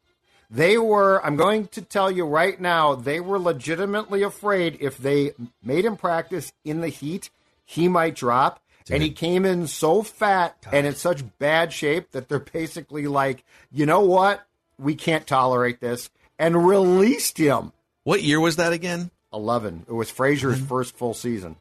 [0.50, 5.32] They were, I'm going to tell you right now, they were legitimately afraid if they
[5.62, 7.30] made him practice in the heat,
[7.64, 8.60] he might drop.
[8.90, 13.44] And he came in so fat and in such bad shape that they're basically like,
[13.72, 14.46] you know what?
[14.78, 16.10] We can't tolerate this.
[16.38, 17.72] And released him.
[18.02, 19.10] What year was that again?
[19.32, 19.86] 11.
[19.88, 21.56] It was Frazier's first full season.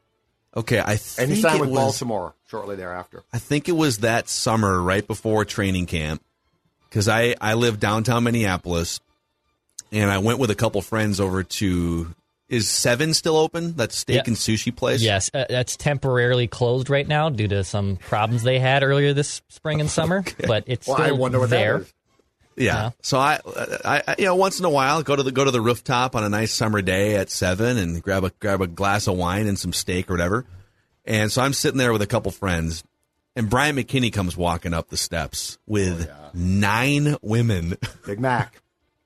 [0.56, 3.24] Okay, I think And he signed it with was, Baltimore shortly thereafter.
[3.32, 6.22] I think it was that summer right before training camp
[6.88, 9.00] because I I live downtown Minneapolis,
[9.90, 12.14] and I went with a couple friends over to.
[12.48, 13.74] Is Seven still open?
[13.76, 14.22] That steak Yeah.
[14.26, 15.00] and sushi place.
[15.02, 19.40] Yes, uh, that's temporarily closed right now due to some problems they had earlier this
[19.48, 20.22] spring and summer.
[20.46, 21.78] But it's Well, still I wonder what there.
[21.78, 21.94] that is.
[22.56, 22.64] Yeah.
[22.74, 22.90] Yeah.
[23.02, 23.40] So I,
[23.84, 26.14] I, I, you know, once in a while, go to the go to the rooftop
[26.14, 29.46] on a nice summer day at seven and grab a grab a glass of wine
[29.48, 30.44] and some steak or whatever.
[31.04, 32.84] And so I'm sitting there with a couple friends,
[33.34, 37.76] and Brian McKinnie comes walking up the steps with nine women,
[38.06, 38.60] Big Mac.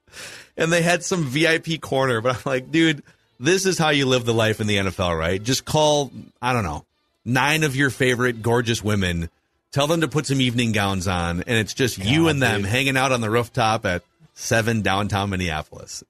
[0.57, 2.21] and they had some VIP corner.
[2.21, 3.03] But I'm like, dude,
[3.41, 5.43] this is how you live the life in the NFL, right?
[5.43, 6.11] Just call,
[6.43, 6.85] I don't know,
[7.25, 9.31] nine of your favorite gorgeous women.
[9.71, 12.97] Tell them to put some evening gowns on, and it's just you and them hanging
[12.97, 14.03] out on the rooftop at
[14.35, 16.03] seven downtown Minneapolis.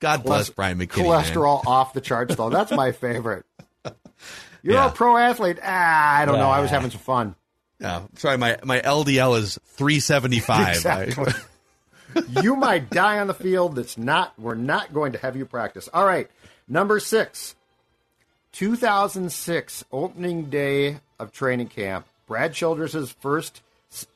[0.00, 1.08] God bless Brian McKinnie.
[1.08, 1.22] man.
[1.24, 2.50] Cholesterol off the charts, though.
[2.50, 3.46] That's my favorite.
[4.64, 4.88] You're Yeah.
[4.88, 5.58] a pro athlete.
[5.62, 6.50] Ah, I don't know.
[6.50, 7.34] I was having some fun.
[7.80, 10.68] Yeah, sorry, my my LDL is three seventy five.
[10.76, 11.32] Exactly.
[12.42, 13.76] you might die on the field.
[13.76, 14.38] That's not.
[14.38, 15.88] We're not going to have you practice.
[15.94, 16.28] All right.
[16.68, 17.54] Number six.
[18.52, 22.06] 2006 opening day of training camp.
[22.26, 23.62] Brad Childress's first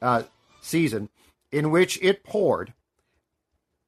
[0.01, 0.23] uh,
[0.61, 1.09] season,
[1.51, 2.73] in which it poured,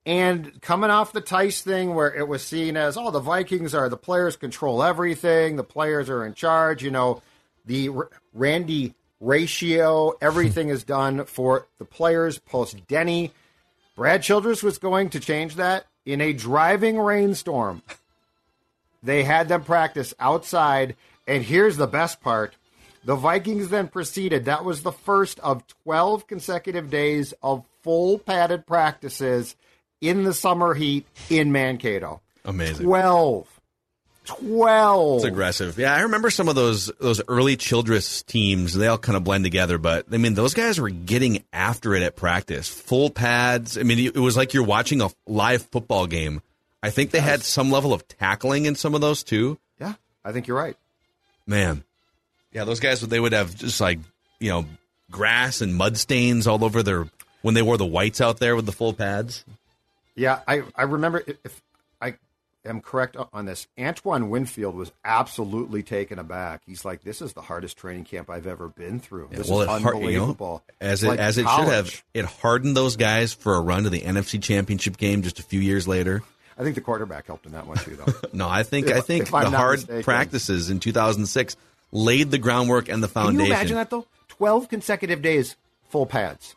[0.06, 3.88] And coming off the Tice thing, where it was seen as, oh, the Vikings are
[3.88, 7.22] the players control everything, the players are in charge, you know,
[7.66, 13.32] the R- Randy ratio, everything is done for the players post Denny.
[13.96, 17.82] Brad Childress was going to change that in a driving rainstorm.
[19.02, 20.96] They had them practice outside,
[21.26, 22.56] and here's the best part.
[23.04, 24.44] The Vikings then proceeded.
[24.46, 29.56] That was the first of 12 consecutive days of full padded practices
[30.00, 32.20] in the summer heat in Mankato.
[32.44, 32.86] Amazing.
[32.86, 33.58] 12.
[34.28, 35.16] 12.
[35.16, 35.78] It's aggressive.
[35.78, 38.74] Yeah, I remember some of those those early Childress teams.
[38.74, 42.02] They all kind of blend together, but I mean, those guys were getting after it
[42.02, 42.68] at practice.
[42.68, 43.78] Full pads.
[43.78, 46.42] I mean, it was like you're watching a live football game.
[46.82, 49.58] I think they had some level of tackling in some of those too.
[49.80, 50.76] Yeah, I think you're right.
[51.46, 51.82] Man,
[52.52, 53.98] yeah, those guys they would have just like
[54.38, 54.66] you know
[55.10, 57.06] grass and mud stains all over their
[57.42, 59.44] when they wore the whites out there with the full pads.
[60.14, 61.62] Yeah, I, I remember if
[62.00, 62.14] I
[62.64, 66.62] am correct on this, Antoine Winfield was absolutely taken aback.
[66.66, 69.28] He's like, "This is the hardest training camp I've ever been through.
[69.30, 72.04] This well, is it har- you know, unbelievable." as it like as it should have.
[72.14, 75.60] It hardened those guys for a run to the NFC Championship game just a few
[75.60, 76.22] years later.
[76.58, 78.12] I think the quarterback helped in that one too, though.
[78.32, 80.02] No, I think If- I think the hard mistaken.
[80.02, 81.56] practices in 2006
[81.92, 83.38] laid the groundwork and the foundation.
[83.38, 83.68] Can foundation.
[83.68, 84.06] you imagine that though?
[84.28, 85.56] Twelve consecutive days,
[85.88, 86.54] full pads.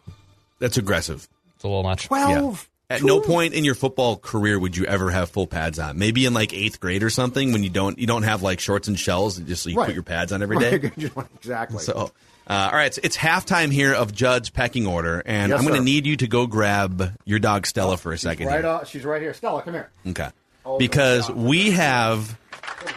[0.59, 1.27] That's aggressive.
[1.55, 2.05] It's a little much.
[2.07, 2.67] Twelve.
[2.89, 5.97] At no point in your football career would you ever have full pads on.
[5.97, 8.89] Maybe in like eighth grade or something when you don't you don't have like shorts
[8.89, 9.85] and shells, and just so you Right.
[9.85, 10.91] put your pads on every day.
[11.35, 11.79] exactly.
[11.79, 12.11] So,
[12.47, 15.79] uh, all right, it's, it's halftime here of Judd's pecking order, and Yes, I'm going
[15.79, 18.47] to need you to go grab your dog Stella for a second.
[18.47, 19.33] right off, she's right here.
[19.33, 19.89] Stella, come here.
[20.07, 20.29] Okay.
[20.77, 22.37] Because we have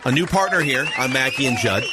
[0.04, 1.84] a new partner here on Mackey and Judd.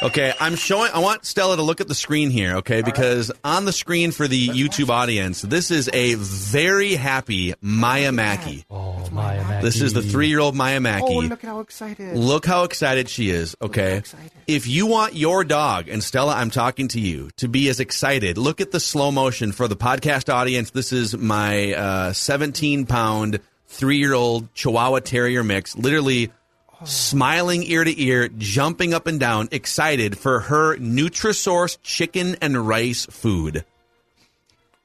[0.00, 0.92] Okay, I'm showing.
[0.94, 2.82] I want Stella to look at the screen here, okay?
[2.82, 8.64] Because on the screen for the YouTube audience, this is a very happy Maya Mackey.
[8.70, 9.66] Oh, Maya Mackey.
[9.66, 11.04] This is the three-year-old Maya Mackey.
[11.08, 12.16] Oh, look at how excited.
[12.16, 14.02] Look how excited she is, okay?
[14.46, 18.38] If you want your dog, and Stella, I'm talking to you, to be as excited,
[18.38, 20.70] look at the slow motion for the podcast audience.
[20.70, 26.30] This is my uh, 17 pound, three year old Chihuahua Terrier mix, literally
[26.84, 33.06] smiling ear to ear, jumping up and down, excited for her Nutrisource chicken and rice
[33.06, 33.64] food.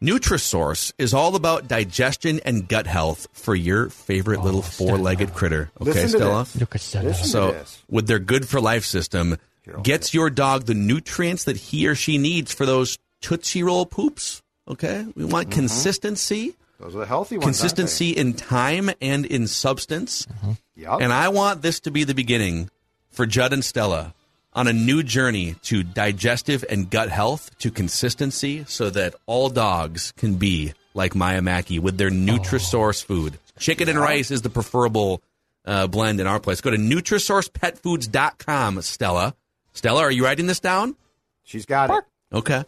[0.01, 5.71] Nutrisource is all about digestion and gut health for your favorite little four legged critter.
[5.79, 6.47] Okay, Listen Stella?
[6.59, 7.13] Look at Stella.
[7.13, 9.37] So, with their good for life system,
[9.83, 14.41] gets your dog the nutrients that he or she needs for those Tootsie Roll poops.
[14.67, 15.05] Okay?
[15.15, 15.59] We want Mm-hmm.
[15.59, 17.45] consistency, Those are the healthy ones.
[17.45, 20.27] consistency in time and in substance.
[20.75, 21.01] Yep.
[21.01, 22.69] And I want this to be the beginning
[23.11, 24.13] for Judd and Stella
[24.53, 30.13] on a new journey to digestive and gut health, to consistency, so that all dogs
[30.17, 33.39] can be like Maya Mackey with their Nutrisource food.
[33.57, 35.21] Chicken and rice is the preferable
[35.65, 36.61] uh, blend in our place.
[36.61, 39.35] Go to NutrisourcePetFoods.com, Stella.
[39.73, 40.95] Stella, are you writing this down?
[41.43, 42.03] She's got it.
[42.31, 42.63] Okay.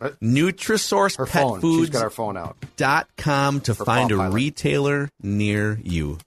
[0.00, 0.18] Her phone.
[0.20, 2.56] She's NutrisourcePetFoods.com got her phone out.
[3.64, 4.32] to find a Pilot.
[4.32, 6.18] retailer near you.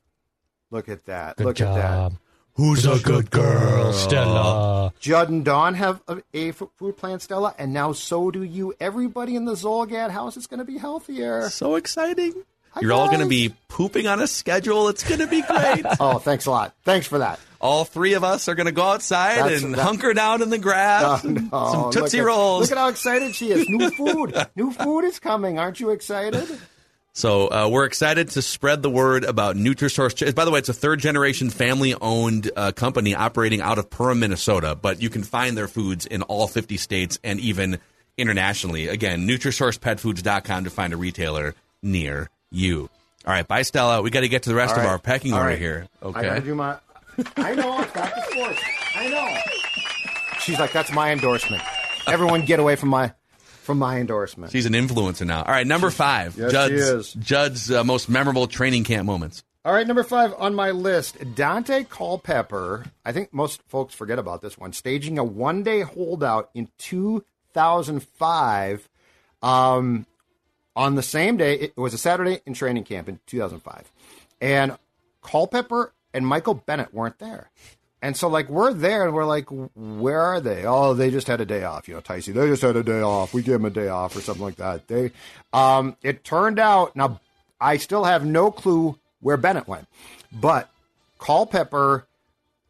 [0.72, 1.38] Look at that.
[1.38, 1.78] Good Look job.
[1.78, 2.12] at that.
[2.56, 3.94] Who's a good girl?
[3.94, 4.94] Stella.
[5.00, 6.02] Judd and Don have
[6.36, 8.76] a food plan, Stella, and now so do you.
[8.80, 11.50] Everybody in the Zulgad house is going to be healthier.
[11.50, 12.34] So exciting.
[12.72, 14.88] Hi, You're all going to be pooping on a schedule.
[14.88, 15.84] It's going to be great.
[16.00, 16.76] Oh, thanks a lot.
[16.84, 17.40] Thanks for that.
[17.64, 20.49] All three of us are going to go outside That's- and that- hunker down in
[20.51, 21.24] the grass.
[21.26, 21.72] Oh, no.
[21.72, 22.61] Some Tootsie look at, Rolls.
[22.70, 23.68] Look at how excited she is.
[23.70, 24.36] New food.
[24.55, 25.57] New food is coming.
[25.57, 26.47] Aren't you excited?
[27.16, 30.34] So uh, we're excited to spread the word about Nutrisource.
[30.34, 34.18] By the way, it's a third generation family owned uh, company operating out of Perham,
[34.20, 37.78] Minnesota, but you can find their foods in all 50 states and even
[38.18, 38.88] internationally.
[38.88, 42.89] Again, NutrisourcePetFoods.com to find a retailer near you.
[43.26, 44.01] All right, bye, Stella.
[44.01, 45.59] We got to get to the rest All of our pecking All order right.
[45.59, 45.88] here.
[46.01, 46.39] I got to Okay.
[46.45, 46.78] do my.
[47.38, 47.82] I know.
[47.82, 48.61] It's back to sports.
[48.95, 49.36] I know.
[50.39, 51.64] She's like, that's my endorsement.
[52.07, 53.14] Everyone get away from my
[53.64, 54.51] from my endorsement.
[54.51, 55.43] She's an influencer now.
[55.43, 56.38] All right, number five.
[56.38, 57.14] Yes, Judd's, she is.
[57.14, 59.43] Judd's uh, most memorable training camp moments.
[59.66, 62.84] All right, number five on my list, Daunte Culpepper.
[63.05, 64.74] I think most folks forget about this one.
[64.74, 68.89] Staging a one-day holdout in 2005.
[69.41, 70.05] Um,
[70.76, 73.89] on the same day, it was a Saturday in training camp in 2005,
[74.41, 74.76] and
[75.22, 77.49] Culpepper and Michael Bennett weren't there.
[78.01, 80.66] And so, like, we're there, and we're like, where are they?
[80.66, 82.34] Oh, they just had a day off, you know, Ticey.
[82.34, 83.34] They just had a day off.
[83.34, 84.88] We gave them a day off or something like that.
[84.89, 85.11] They,
[85.53, 87.22] um, it turned out now.
[87.61, 89.88] I still have no clue where Bennett went,
[90.34, 90.70] but
[91.18, 92.05] Culpepper,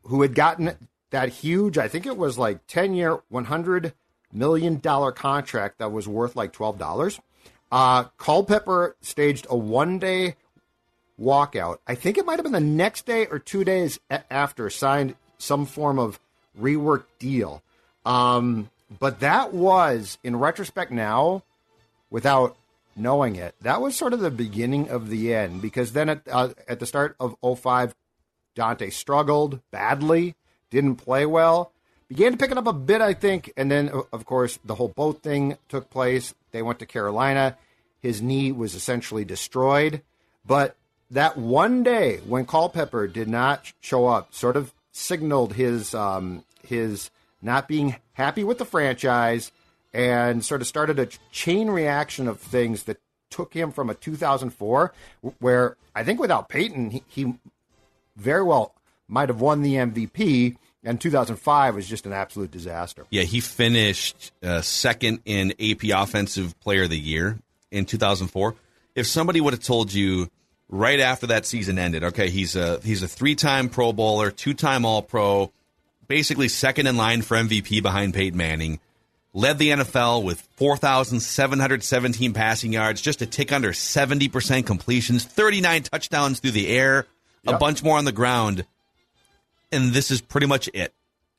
[0.03, 0.75] who had gotten
[1.09, 3.93] that huge, I think it was like ten year, one hundred
[4.31, 7.19] million dollar contract that was worth like twelve dollars.
[7.71, 10.35] Uh, Culpepper staged a one day
[11.19, 11.77] walkout.
[11.87, 13.99] I think it might have been the next day or two days
[14.29, 16.19] after, signed some form of
[16.59, 17.61] rework deal.
[18.05, 21.43] Um, but that was, in retrospect now,
[22.09, 22.55] without
[22.95, 26.49] knowing it, that was sort of the beginning of the end because then at, uh,
[26.67, 27.95] at the start of 05,
[28.55, 30.35] Daunte struggled badly,
[30.69, 31.71] didn't play well,
[32.07, 34.89] began to pick it up a bit, I think, and then, of course, the whole
[34.89, 36.35] boat thing took place.
[36.51, 37.57] They went to Carolina.
[37.99, 40.01] His knee was essentially destroyed.
[40.45, 40.75] But
[41.11, 47.09] that one day when Culpepper did not show up sort of signaled his um, his
[47.41, 49.51] not being happy with the franchise
[49.93, 52.99] and sort of started a chain reaction of things that
[53.29, 54.93] took him from a 2004
[55.39, 57.33] where I think without Peyton he, he
[58.15, 58.75] very well
[59.07, 63.05] might have won the MVP and 2005 was just an absolute disaster.
[63.09, 67.39] Yeah, he finished uh, second in AP Offensive Player of the Year
[67.71, 68.55] in 2004.
[68.95, 70.29] If somebody would have told you
[70.69, 75.51] right after that season ended, okay, he's a he's a three-time Pro Bowler, two-time All-Pro,
[76.07, 78.79] basically second in line for MVP behind Peyton Manning,
[79.33, 86.39] led the NFL with 4,717 passing yards, just a tick under 70% completions, 39 touchdowns
[86.39, 87.07] through the air,
[87.45, 88.65] a bunch more on the ground,
[89.71, 90.93] and this is pretty much it.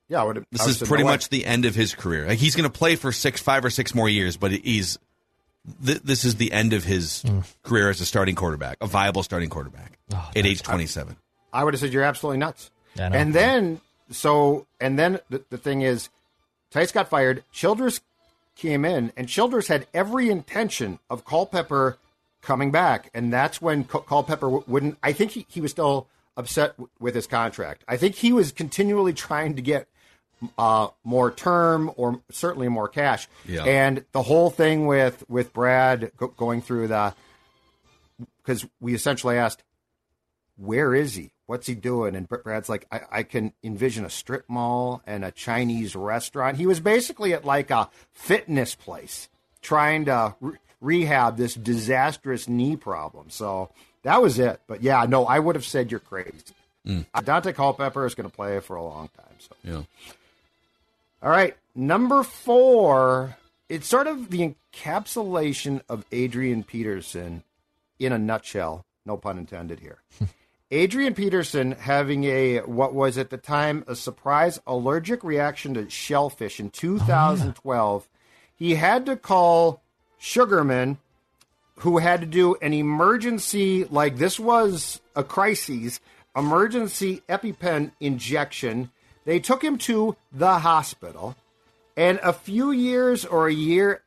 [0.08, 1.14] Yeah, would This is pretty no way.
[1.14, 2.26] much the end of his career.
[2.26, 4.98] Like he's going to play for six, five or six more years, but he's
[5.84, 7.44] th- this is the end of his Mm.
[7.62, 11.16] career as a starting quarterback, a viable starting quarterback Oh, at age twenty-seven.
[11.52, 12.70] I would have said you're absolutely nuts.
[12.98, 13.16] I know.
[13.16, 16.08] And then, so, and then the, the thing is,
[16.70, 17.44] Tice got fired.
[17.52, 18.00] Childress
[18.56, 21.96] came in, and Childress had every intention of Culpepper
[22.42, 23.10] coming back.
[23.14, 26.06] And that's when Cul- Culpepper w- wouldn't, I think he, he was still
[26.36, 27.84] upset w- with his contract.
[27.88, 29.88] I think he was continually trying to get
[30.58, 33.28] uh, more term or certainly more cash.
[33.46, 33.64] Yeah.
[33.64, 37.14] And the whole thing with, with Brad go, going through the,
[38.42, 39.62] because we essentially asked,
[40.56, 41.32] where is he?
[41.46, 42.14] What's he doing?
[42.14, 46.56] And Brad's like, I, I can envision a strip mall and a Chinese restaurant.
[46.56, 49.28] He was basically at like a fitness place
[49.60, 53.30] trying to re- rehab this disastrous knee problem.
[53.30, 53.70] So
[54.04, 54.60] that was it.
[54.66, 56.32] But yeah, no, I would have said you're crazy.
[56.86, 59.36] Uh, Daunte Culpepper is going to play for a long time.
[59.38, 59.82] So Yeah.
[61.24, 63.36] All right, number four.
[63.70, 67.42] It's sort of the encapsulation of Adrian Peterson
[67.98, 68.84] in a nutshell.
[69.06, 70.02] No pun intended here.
[70.70, 76.60] Adrian Peterson having a what was at the time a surprise allergic reaction to shellfish
[76.60, 78.08] in 2012.
[78.54, 79.82] He had to call
[80.18, 80.98] Sugarman,
[81.76, 86.00] who had to do an emergency like this was a crisis
[86.36, 88.90] emergency EpiPen injection.
[89.24, 91.34] They took him to the hospital,
[91.96, 94.02] and a few years or a year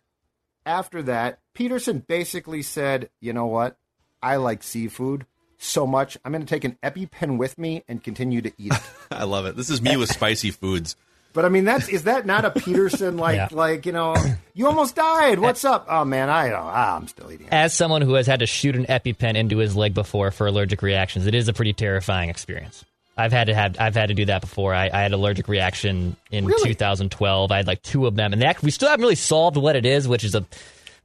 [0.66, 3.78] after that, Peterson basically said, "You know what?
[4.22, 5.26] I like seafood
[5.58, 6.18] so much.
[6.24, 9.46] I'm going to take an EpiPen with me and continue to eat it." I love
[9.46, 9.56] it.
[9.56, 10.96] This is me with spicy foods.
[11.34, 13.48] But I mean, that's is that not a Peterson like Yeah.
[13.52, 14.16] like you know
[14.54, 15.40] you almost died?
[15.40, 15.86] What's up?
[15.90, 16.60] Oh man, I don't.
[16.62, 17.48] Ah, I'm still eating.
[17.48, 17.54] it.
[17.54, 20.82] As someone who has had to shoot an EpiPen into his leg before for allergic
[20.82, 22.84] reactions, it is a pretty terrifying experience.
[23.18, 24.74] I've had to have I've had to do that before.
[24.74, 26.70] I, I had allergic reaction in Really?
[26.70, 27.52] 2012.
[27.52, 29.76] I had like two of them, and they act, we still haven't really solved what
[29.76, 30.46] it is, which is a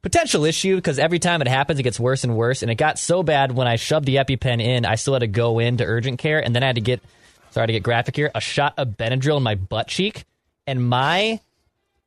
[0.03, 2.63] potential issue because every time it happens, it gets worse and worse.
[2.63, 5.27] And it got so bad when I shoved the EpiPen in, I still had to
[5.29, 7.01] go into urgent care, and then I had to get
[7.53, 10.25] sorry to get graphic here, a shot of Benadryl in my butt cheek,
[10.67, 11.41] and my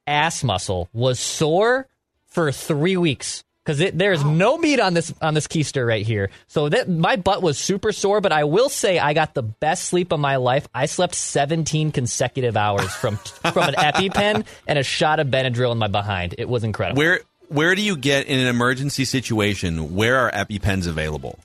[0.05, 1.87] ass muscle was sore
[2.27, 6.29] for three weeks because there's no meat on this on this keister right here.
[6.47, 9.85] So that my butt was super sore, but I will say I got the best
[9.85, 10.67] sleep of my life.
[10.73, 13.17] I slept 17 consecutive hours from
[13.53, 16.35] from an EpiPen and a shot of Benadryl in my behind.
[16.37, 16.99] It was incredible.
[16.99, 19.95] Where where do you get in an emergency situation?
[19.95, 21.39] Where are EpiPens available?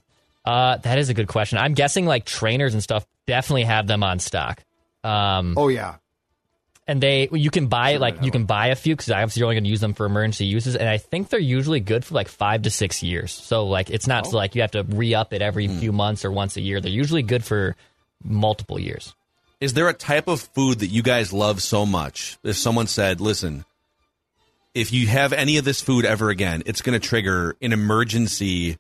[0.45, 1.59] Uh, that is a good question.
[1.59, 4.63] I'm guessing like trainers and stuff definitely have them on stock.
[5.05, 5.97] Um, Oh yeah,
[6.91, 9.55] and they you can buy like you can buy a few because obviously you're only
[9.55, 12.29] going to use them for emergency uses and i think they're usually good for like
[12.29, 13.33] five to six years.
[13.33, 14.31] So like it's not oh.
[14.31, 15.79] like you have to re-up it every hmm.
[15.79, 16.81] few months or once a year.
[16.81, 17.77] They're usually good for
[18.25, 19.15] multiple years.
[19.61, 22.39] Is there a type of food that you guys love so much?
[22.43, 23.65] If someone said, "Listen,
[24.75, 28.79] if you have any of this food ever again, it's going to trigger an emergency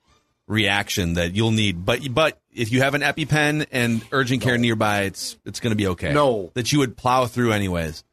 [0.51, 5.03] reaction that you'll need." But but if you have an EpiPen and urgent care nearby,
[5.03, 6.13] it's it's going to be okay.
[6.13, 6.51] No.
[6.55, 8.05] that you would plow through anyways.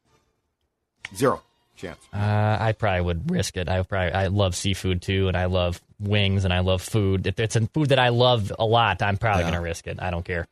[1.14, 1.42] zero
[1.76, 1.98] chance.
[2.12, 5.80] uh, i probably would risk it i probably i love seafood too and i love
[6.00, 9.16] wings and i love food if it's a food that i love a lot i'm
[9.16, 9.50] probably Yeah.
[9.50, 10.46] going to risk it i don't care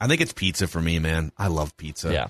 [0.00, 1.32] I think it's pizza for me, man.
[1.38, 2.12] I love pizza.
[2.12, 2.26] yeah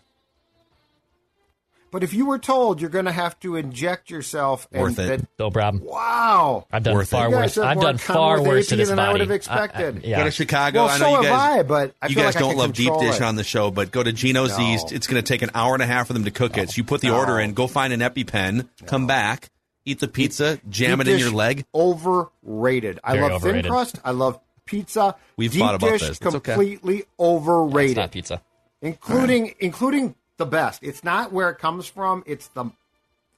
[1.92, 5.06] But if you were told you're going to have to inject yourself, and Worth it.
[5.20, 5.84] that- No problem.
[5.84, 7.56] wow, I've done Worth far worse.
[7.56, 9.96] I've done far worse to this than I would have expected.
[9.96, 10.18] I- I- yeah.
[10.18, 10.84] Go to Chicago.
[10.84, 11.40] Well, I know so you have.
[11.40, 13.22] I, but I you guys like don't can love deep dish it.
[13.22, 14.64] on the show, but go to Gino's No.
[14.64, 14.92] East.
[14.92, 16.70] It's going to take an hour and a half for them to cook it.
[16.70, 17.18] So you put the No.
[17.18, 19.50] order in, go find an EpiPen, come back,
[19.84, 21.64] eat the pizza, jam Deep it in your leg.
[21.74, 22.98] Overrated.
[23.04, 23.64] I Very love overrated.
[23.64, 23.98] thin crust.
[24.04, 25.14] I love pizza.
[25.36, 26.10] We've Deep fought about dish, this.
[26.10, 27.96] It's completely It's overrated.
[27.96, 28.42] not pizza.
[28.82, 30.82] including including the best.
[30.82, 32.22] It's not where it comes from.
[32.26, 32.66] It's the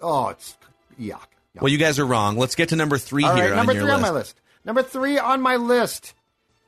[0.01, 0.57] oh, it's
[1.01, 1.21] yuck.
[1.21, 1.61] yuck.
[1.61, 2.37] Well, you guys are wrong.
[2.37, 3.95] Let's get to number three All here right, number on three list.
[3.95, 4.41] on my list.
[4.65, 6.15] Number three on my list.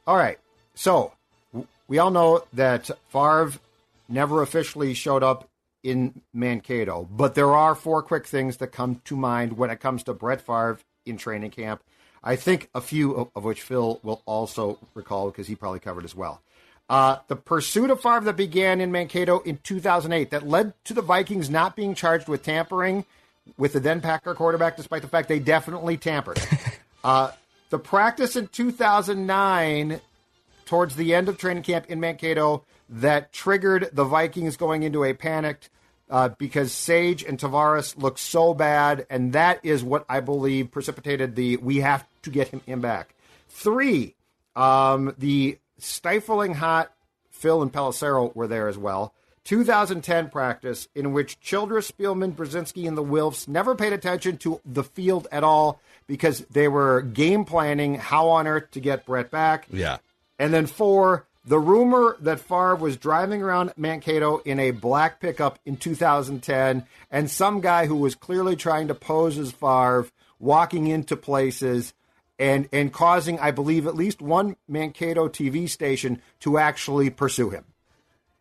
[0.07, 0.39] All right,
[0.75, 1.13] so
[1.89, 3.53] we all know that Favre
[4.09, 5.49] never officially showed up
[5.83, 10.03] in Mankato, but there are four quick things that come to mind when it comes
[10.05, 11.83] to Brett Favre in training camp.
[12.23, 16.15] I think a few of which Phil will also recall because he probably covered as
[16.15, 16.43] well.
[16.91, 21.03] Uh, the pursuit of Favre that began in Mankato in 2008 that led to the
[21.03, 23.05] Vikings not being charged with tampering
[23.57, 26.41] with the then Packer quarterback, despite the fact they definitely tampered.
[27.05, 27.31] uh,
[27.71, 30.01] the practice in 2009
[30.67, 35.15] towards the end of training camp in Mankato that triggered the Vikings going into a
[35.15, 35.69] panic
[36.11, 41.37] uh, because Sage and Tarvaris looked so bad, and that is what I believe precipitated
[41.37, 43.15] the we have to get him, him back.
[43.49, 44.17] Three,
[44.57, 46.93] um, the stifling hot
[47.31, 49.15] Phil and Pelissero were there as well.
[49.45, 54.85] 2010 practice in which Childress, Spielman, Brzezinski, and the Wilfs never paid attention to the
[54.85, 59.67] field at all because they were game planning how on earth to get Brett back.
[59.73, 59.99] Yeah.
[60.39, 65.59] And then four, the rumor that Favre was driving around Mankato in a black pickup
[65.65, 70.07] in 2010, and some guy who was clearly trying to pose as Favre
[70.39, 71.95] walking into places
[72.41, 77.65] and and causing, I believe, at least one Mankato TV station to actually pursue him.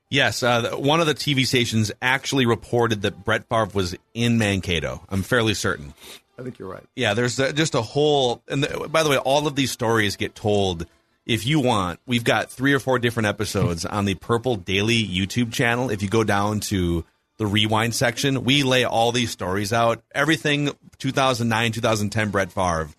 [0.09, 5.03] Yes, uh, one of the TV stations actually reported that Brett Favre was in Mankato.
[5.09, 5.93] I'm fairly certain.
[6.39, 6.83] I think you're right.
[6.95, 8.41] Yeah, there's uh just a whole.
[8.47, 10.87] And the, by the way, all of these stories get told.
[11.25, 15.53] If you want, we've got three or four different episodes on the Purple Daily YouTube
[15.53, 15.91] channel.
[15.91, 17.05] If you go down to
[17.37, 20.01] the rewind section, we lay all these stories out.
[20.15, 22.89] Everything 2009, 2010 Brett Favre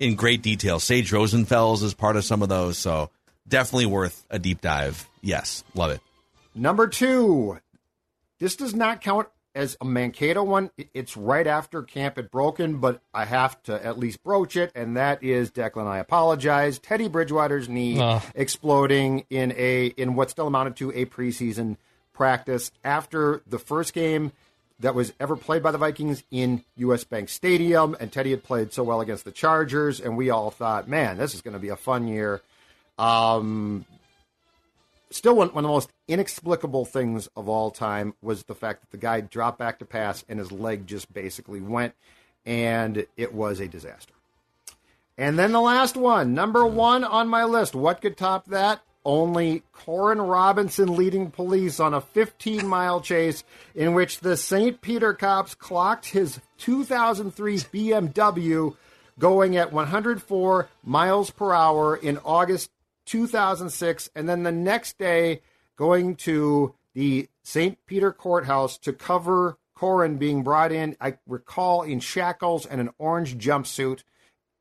[0.00, 0.78] in great detail.
[0.80, 3.10] Sage Rosenfels is part of some of those, so
[3.46, 5.08] definitely worth a deep dive.
[5.20, 6.00] Yes, love it.
[6.54, 7.58] Number two,
[8.38, 10.70] this does not count as a Mankato one.
[10.94, 14.96] It's right after camp had broken, but I have to at least broach it, and
[14.96, 15.86] that is Declan.
[15.86, 16.78] I apologize.
[16.78, 18.22] Teddy Bridgewater's knee Ugh.
[18.34, 21.76] exploding in a in what still amounted to a preseason
[22.12, 24.32] practice after the first game
[24.80, 28.72] that was ever played by the Vikings in US Bank Stadium, and Teddy had played
[28.72, 31.68] so well against the Chargers, and we all thought, man, this is going to be
[31.68, 32.40] a fun year.
[32.98, 33.84] Um,
[35.10, 38.90] still one, one of the most inexplicable things of all time was the fact that
[38.90, 41.94] the guy dropped back to pass and his leg just basically went,
[42.46, 44.14] and it was a disaster.
[45.16, 47.74] And then the last one, number one on my list.
[47.74, 48.80] What could top that?
[49.08, 53.42] Only Koren Robinson leading police on a 15 mile chase
[53.74, 54.82] in which the St.
[54.82, 58.76] Peter cops clocked his 2003 BMW
[59.18, 62.70] going at 104 miles per hour in August
[63.06, 64.10] 2006.
[64.14, 65.40] And then the next day
[65.76, 67.78] going to the St.
[67.86, 73.38] Peter courthouse to cover Corin being brought in, I recall, in shackles and an orange
[73.38, 74.02] jumpsuit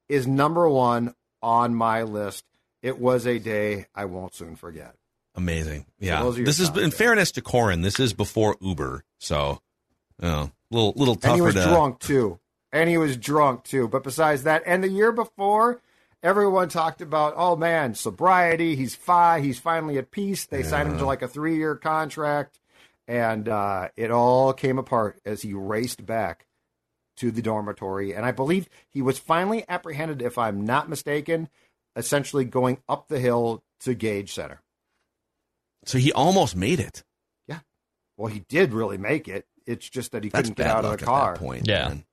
[0.07, 2.45] is number one on my list.
[2.87, 4.95] It was a day I won't soon forget.
[5.35, 5.87] Amazing.
[5.99, 6.23] Yeah.
[6.23, 9.61] your this is in fairness to Koren, this is before Uber, so
[10.21, 12.39] you know, little little tougher and he was to drunk too.
[12.71, 13.89] And he was drunk too.
[13.89, 15.81] But besides that, and the year before,
[16.23, 18.77] everyone talked about, oh man, sobriety.
[18.77, 20.45] He's fi He's finally at peace.
[20.45, 22.57] They signed him to like a three year contract,
[23.05, 26.45] and uh, it all came apart as he raced back
[27.17, 28.13] to the dormitory.
[28.13, 31.49] And I believe he was finally apprehended, if I'm not mistaken,
[31.97, 34.61] essentially going up the hill to Gage Center.
[35.85, 37.03] So he almost made it.
[37.47, 37.59] Yeah.
[38.15, 39.45] Well, he did really make it.
[39.65, 41.33] It's just that he That's couldn't get out of luck the at car.
[41.33, 41.67] that point.
[41.67, 41.89] Yeah.
[41.89, 42.03] man.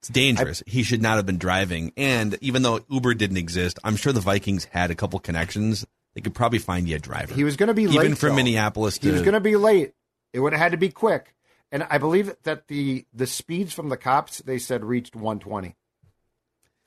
[0.00, 0.62] It's dangerous.
[0.66, 1.92] he should not have been driving.
[1.96, 5.86] And even though Uber didn't exist, I'm sure the Vikings had a couple connections.
[6.14, 7.32] They could probably find you a driver.
[7.34, 8.34] He was going to be even late from though.
[8.36, 8.98] Minneapolis.
[8.98, 9.92] To, He was going to be late.
[10.32, 11.34] It would have had to be quick.
[11.70, 15.74] And I believe that the the speeds from the cops they said reached 120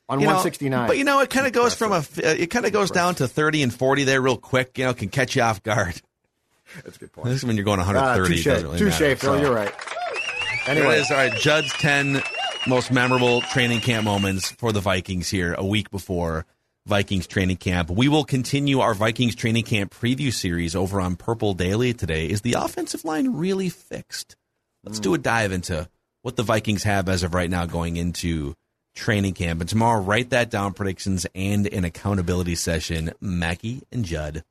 [0.10, 0.88] on you know, 169.
[0.88, 2.04] But you know, it kind of goes from a.
[2.18, 4.78] It kind of goes down to 30 and 40 there real quick.
[4.78, 6.02] You know, can catch you off guard.
[6.84, 7.28] That's a good point.
[7.28, 8.36] This is when you're going Ah, 130.
[8.36, 9.16] touche, it doesn't really touche, matter.
[9.16, 9.34] Phil.
[9.36, 9.74] So- You're right.
[10.68, 11.12] Anyway, Anyway, it is.
[11.12, 12.24] All right, Judd's 10
[12.68, 16.46] most memorable training camp moments for the Vikings here a week before
[16.88, 17.90] Vikings training camp.
[17.92, 22.26] We will continue our Vikings training camp preview series over on Purple Daily today.
[22.28, 24.36] Is the offensive line really fixed?
[24.84, 25.88] let's do a dive into
[26.22, 28.56] what the Vikings have as of right now going into
[28.96, 29.60] training camp.
[29.60, 33.12] And tomorrow, write that down predictions and an accountability session.
[33.20, 34.46] Mackey and Judd.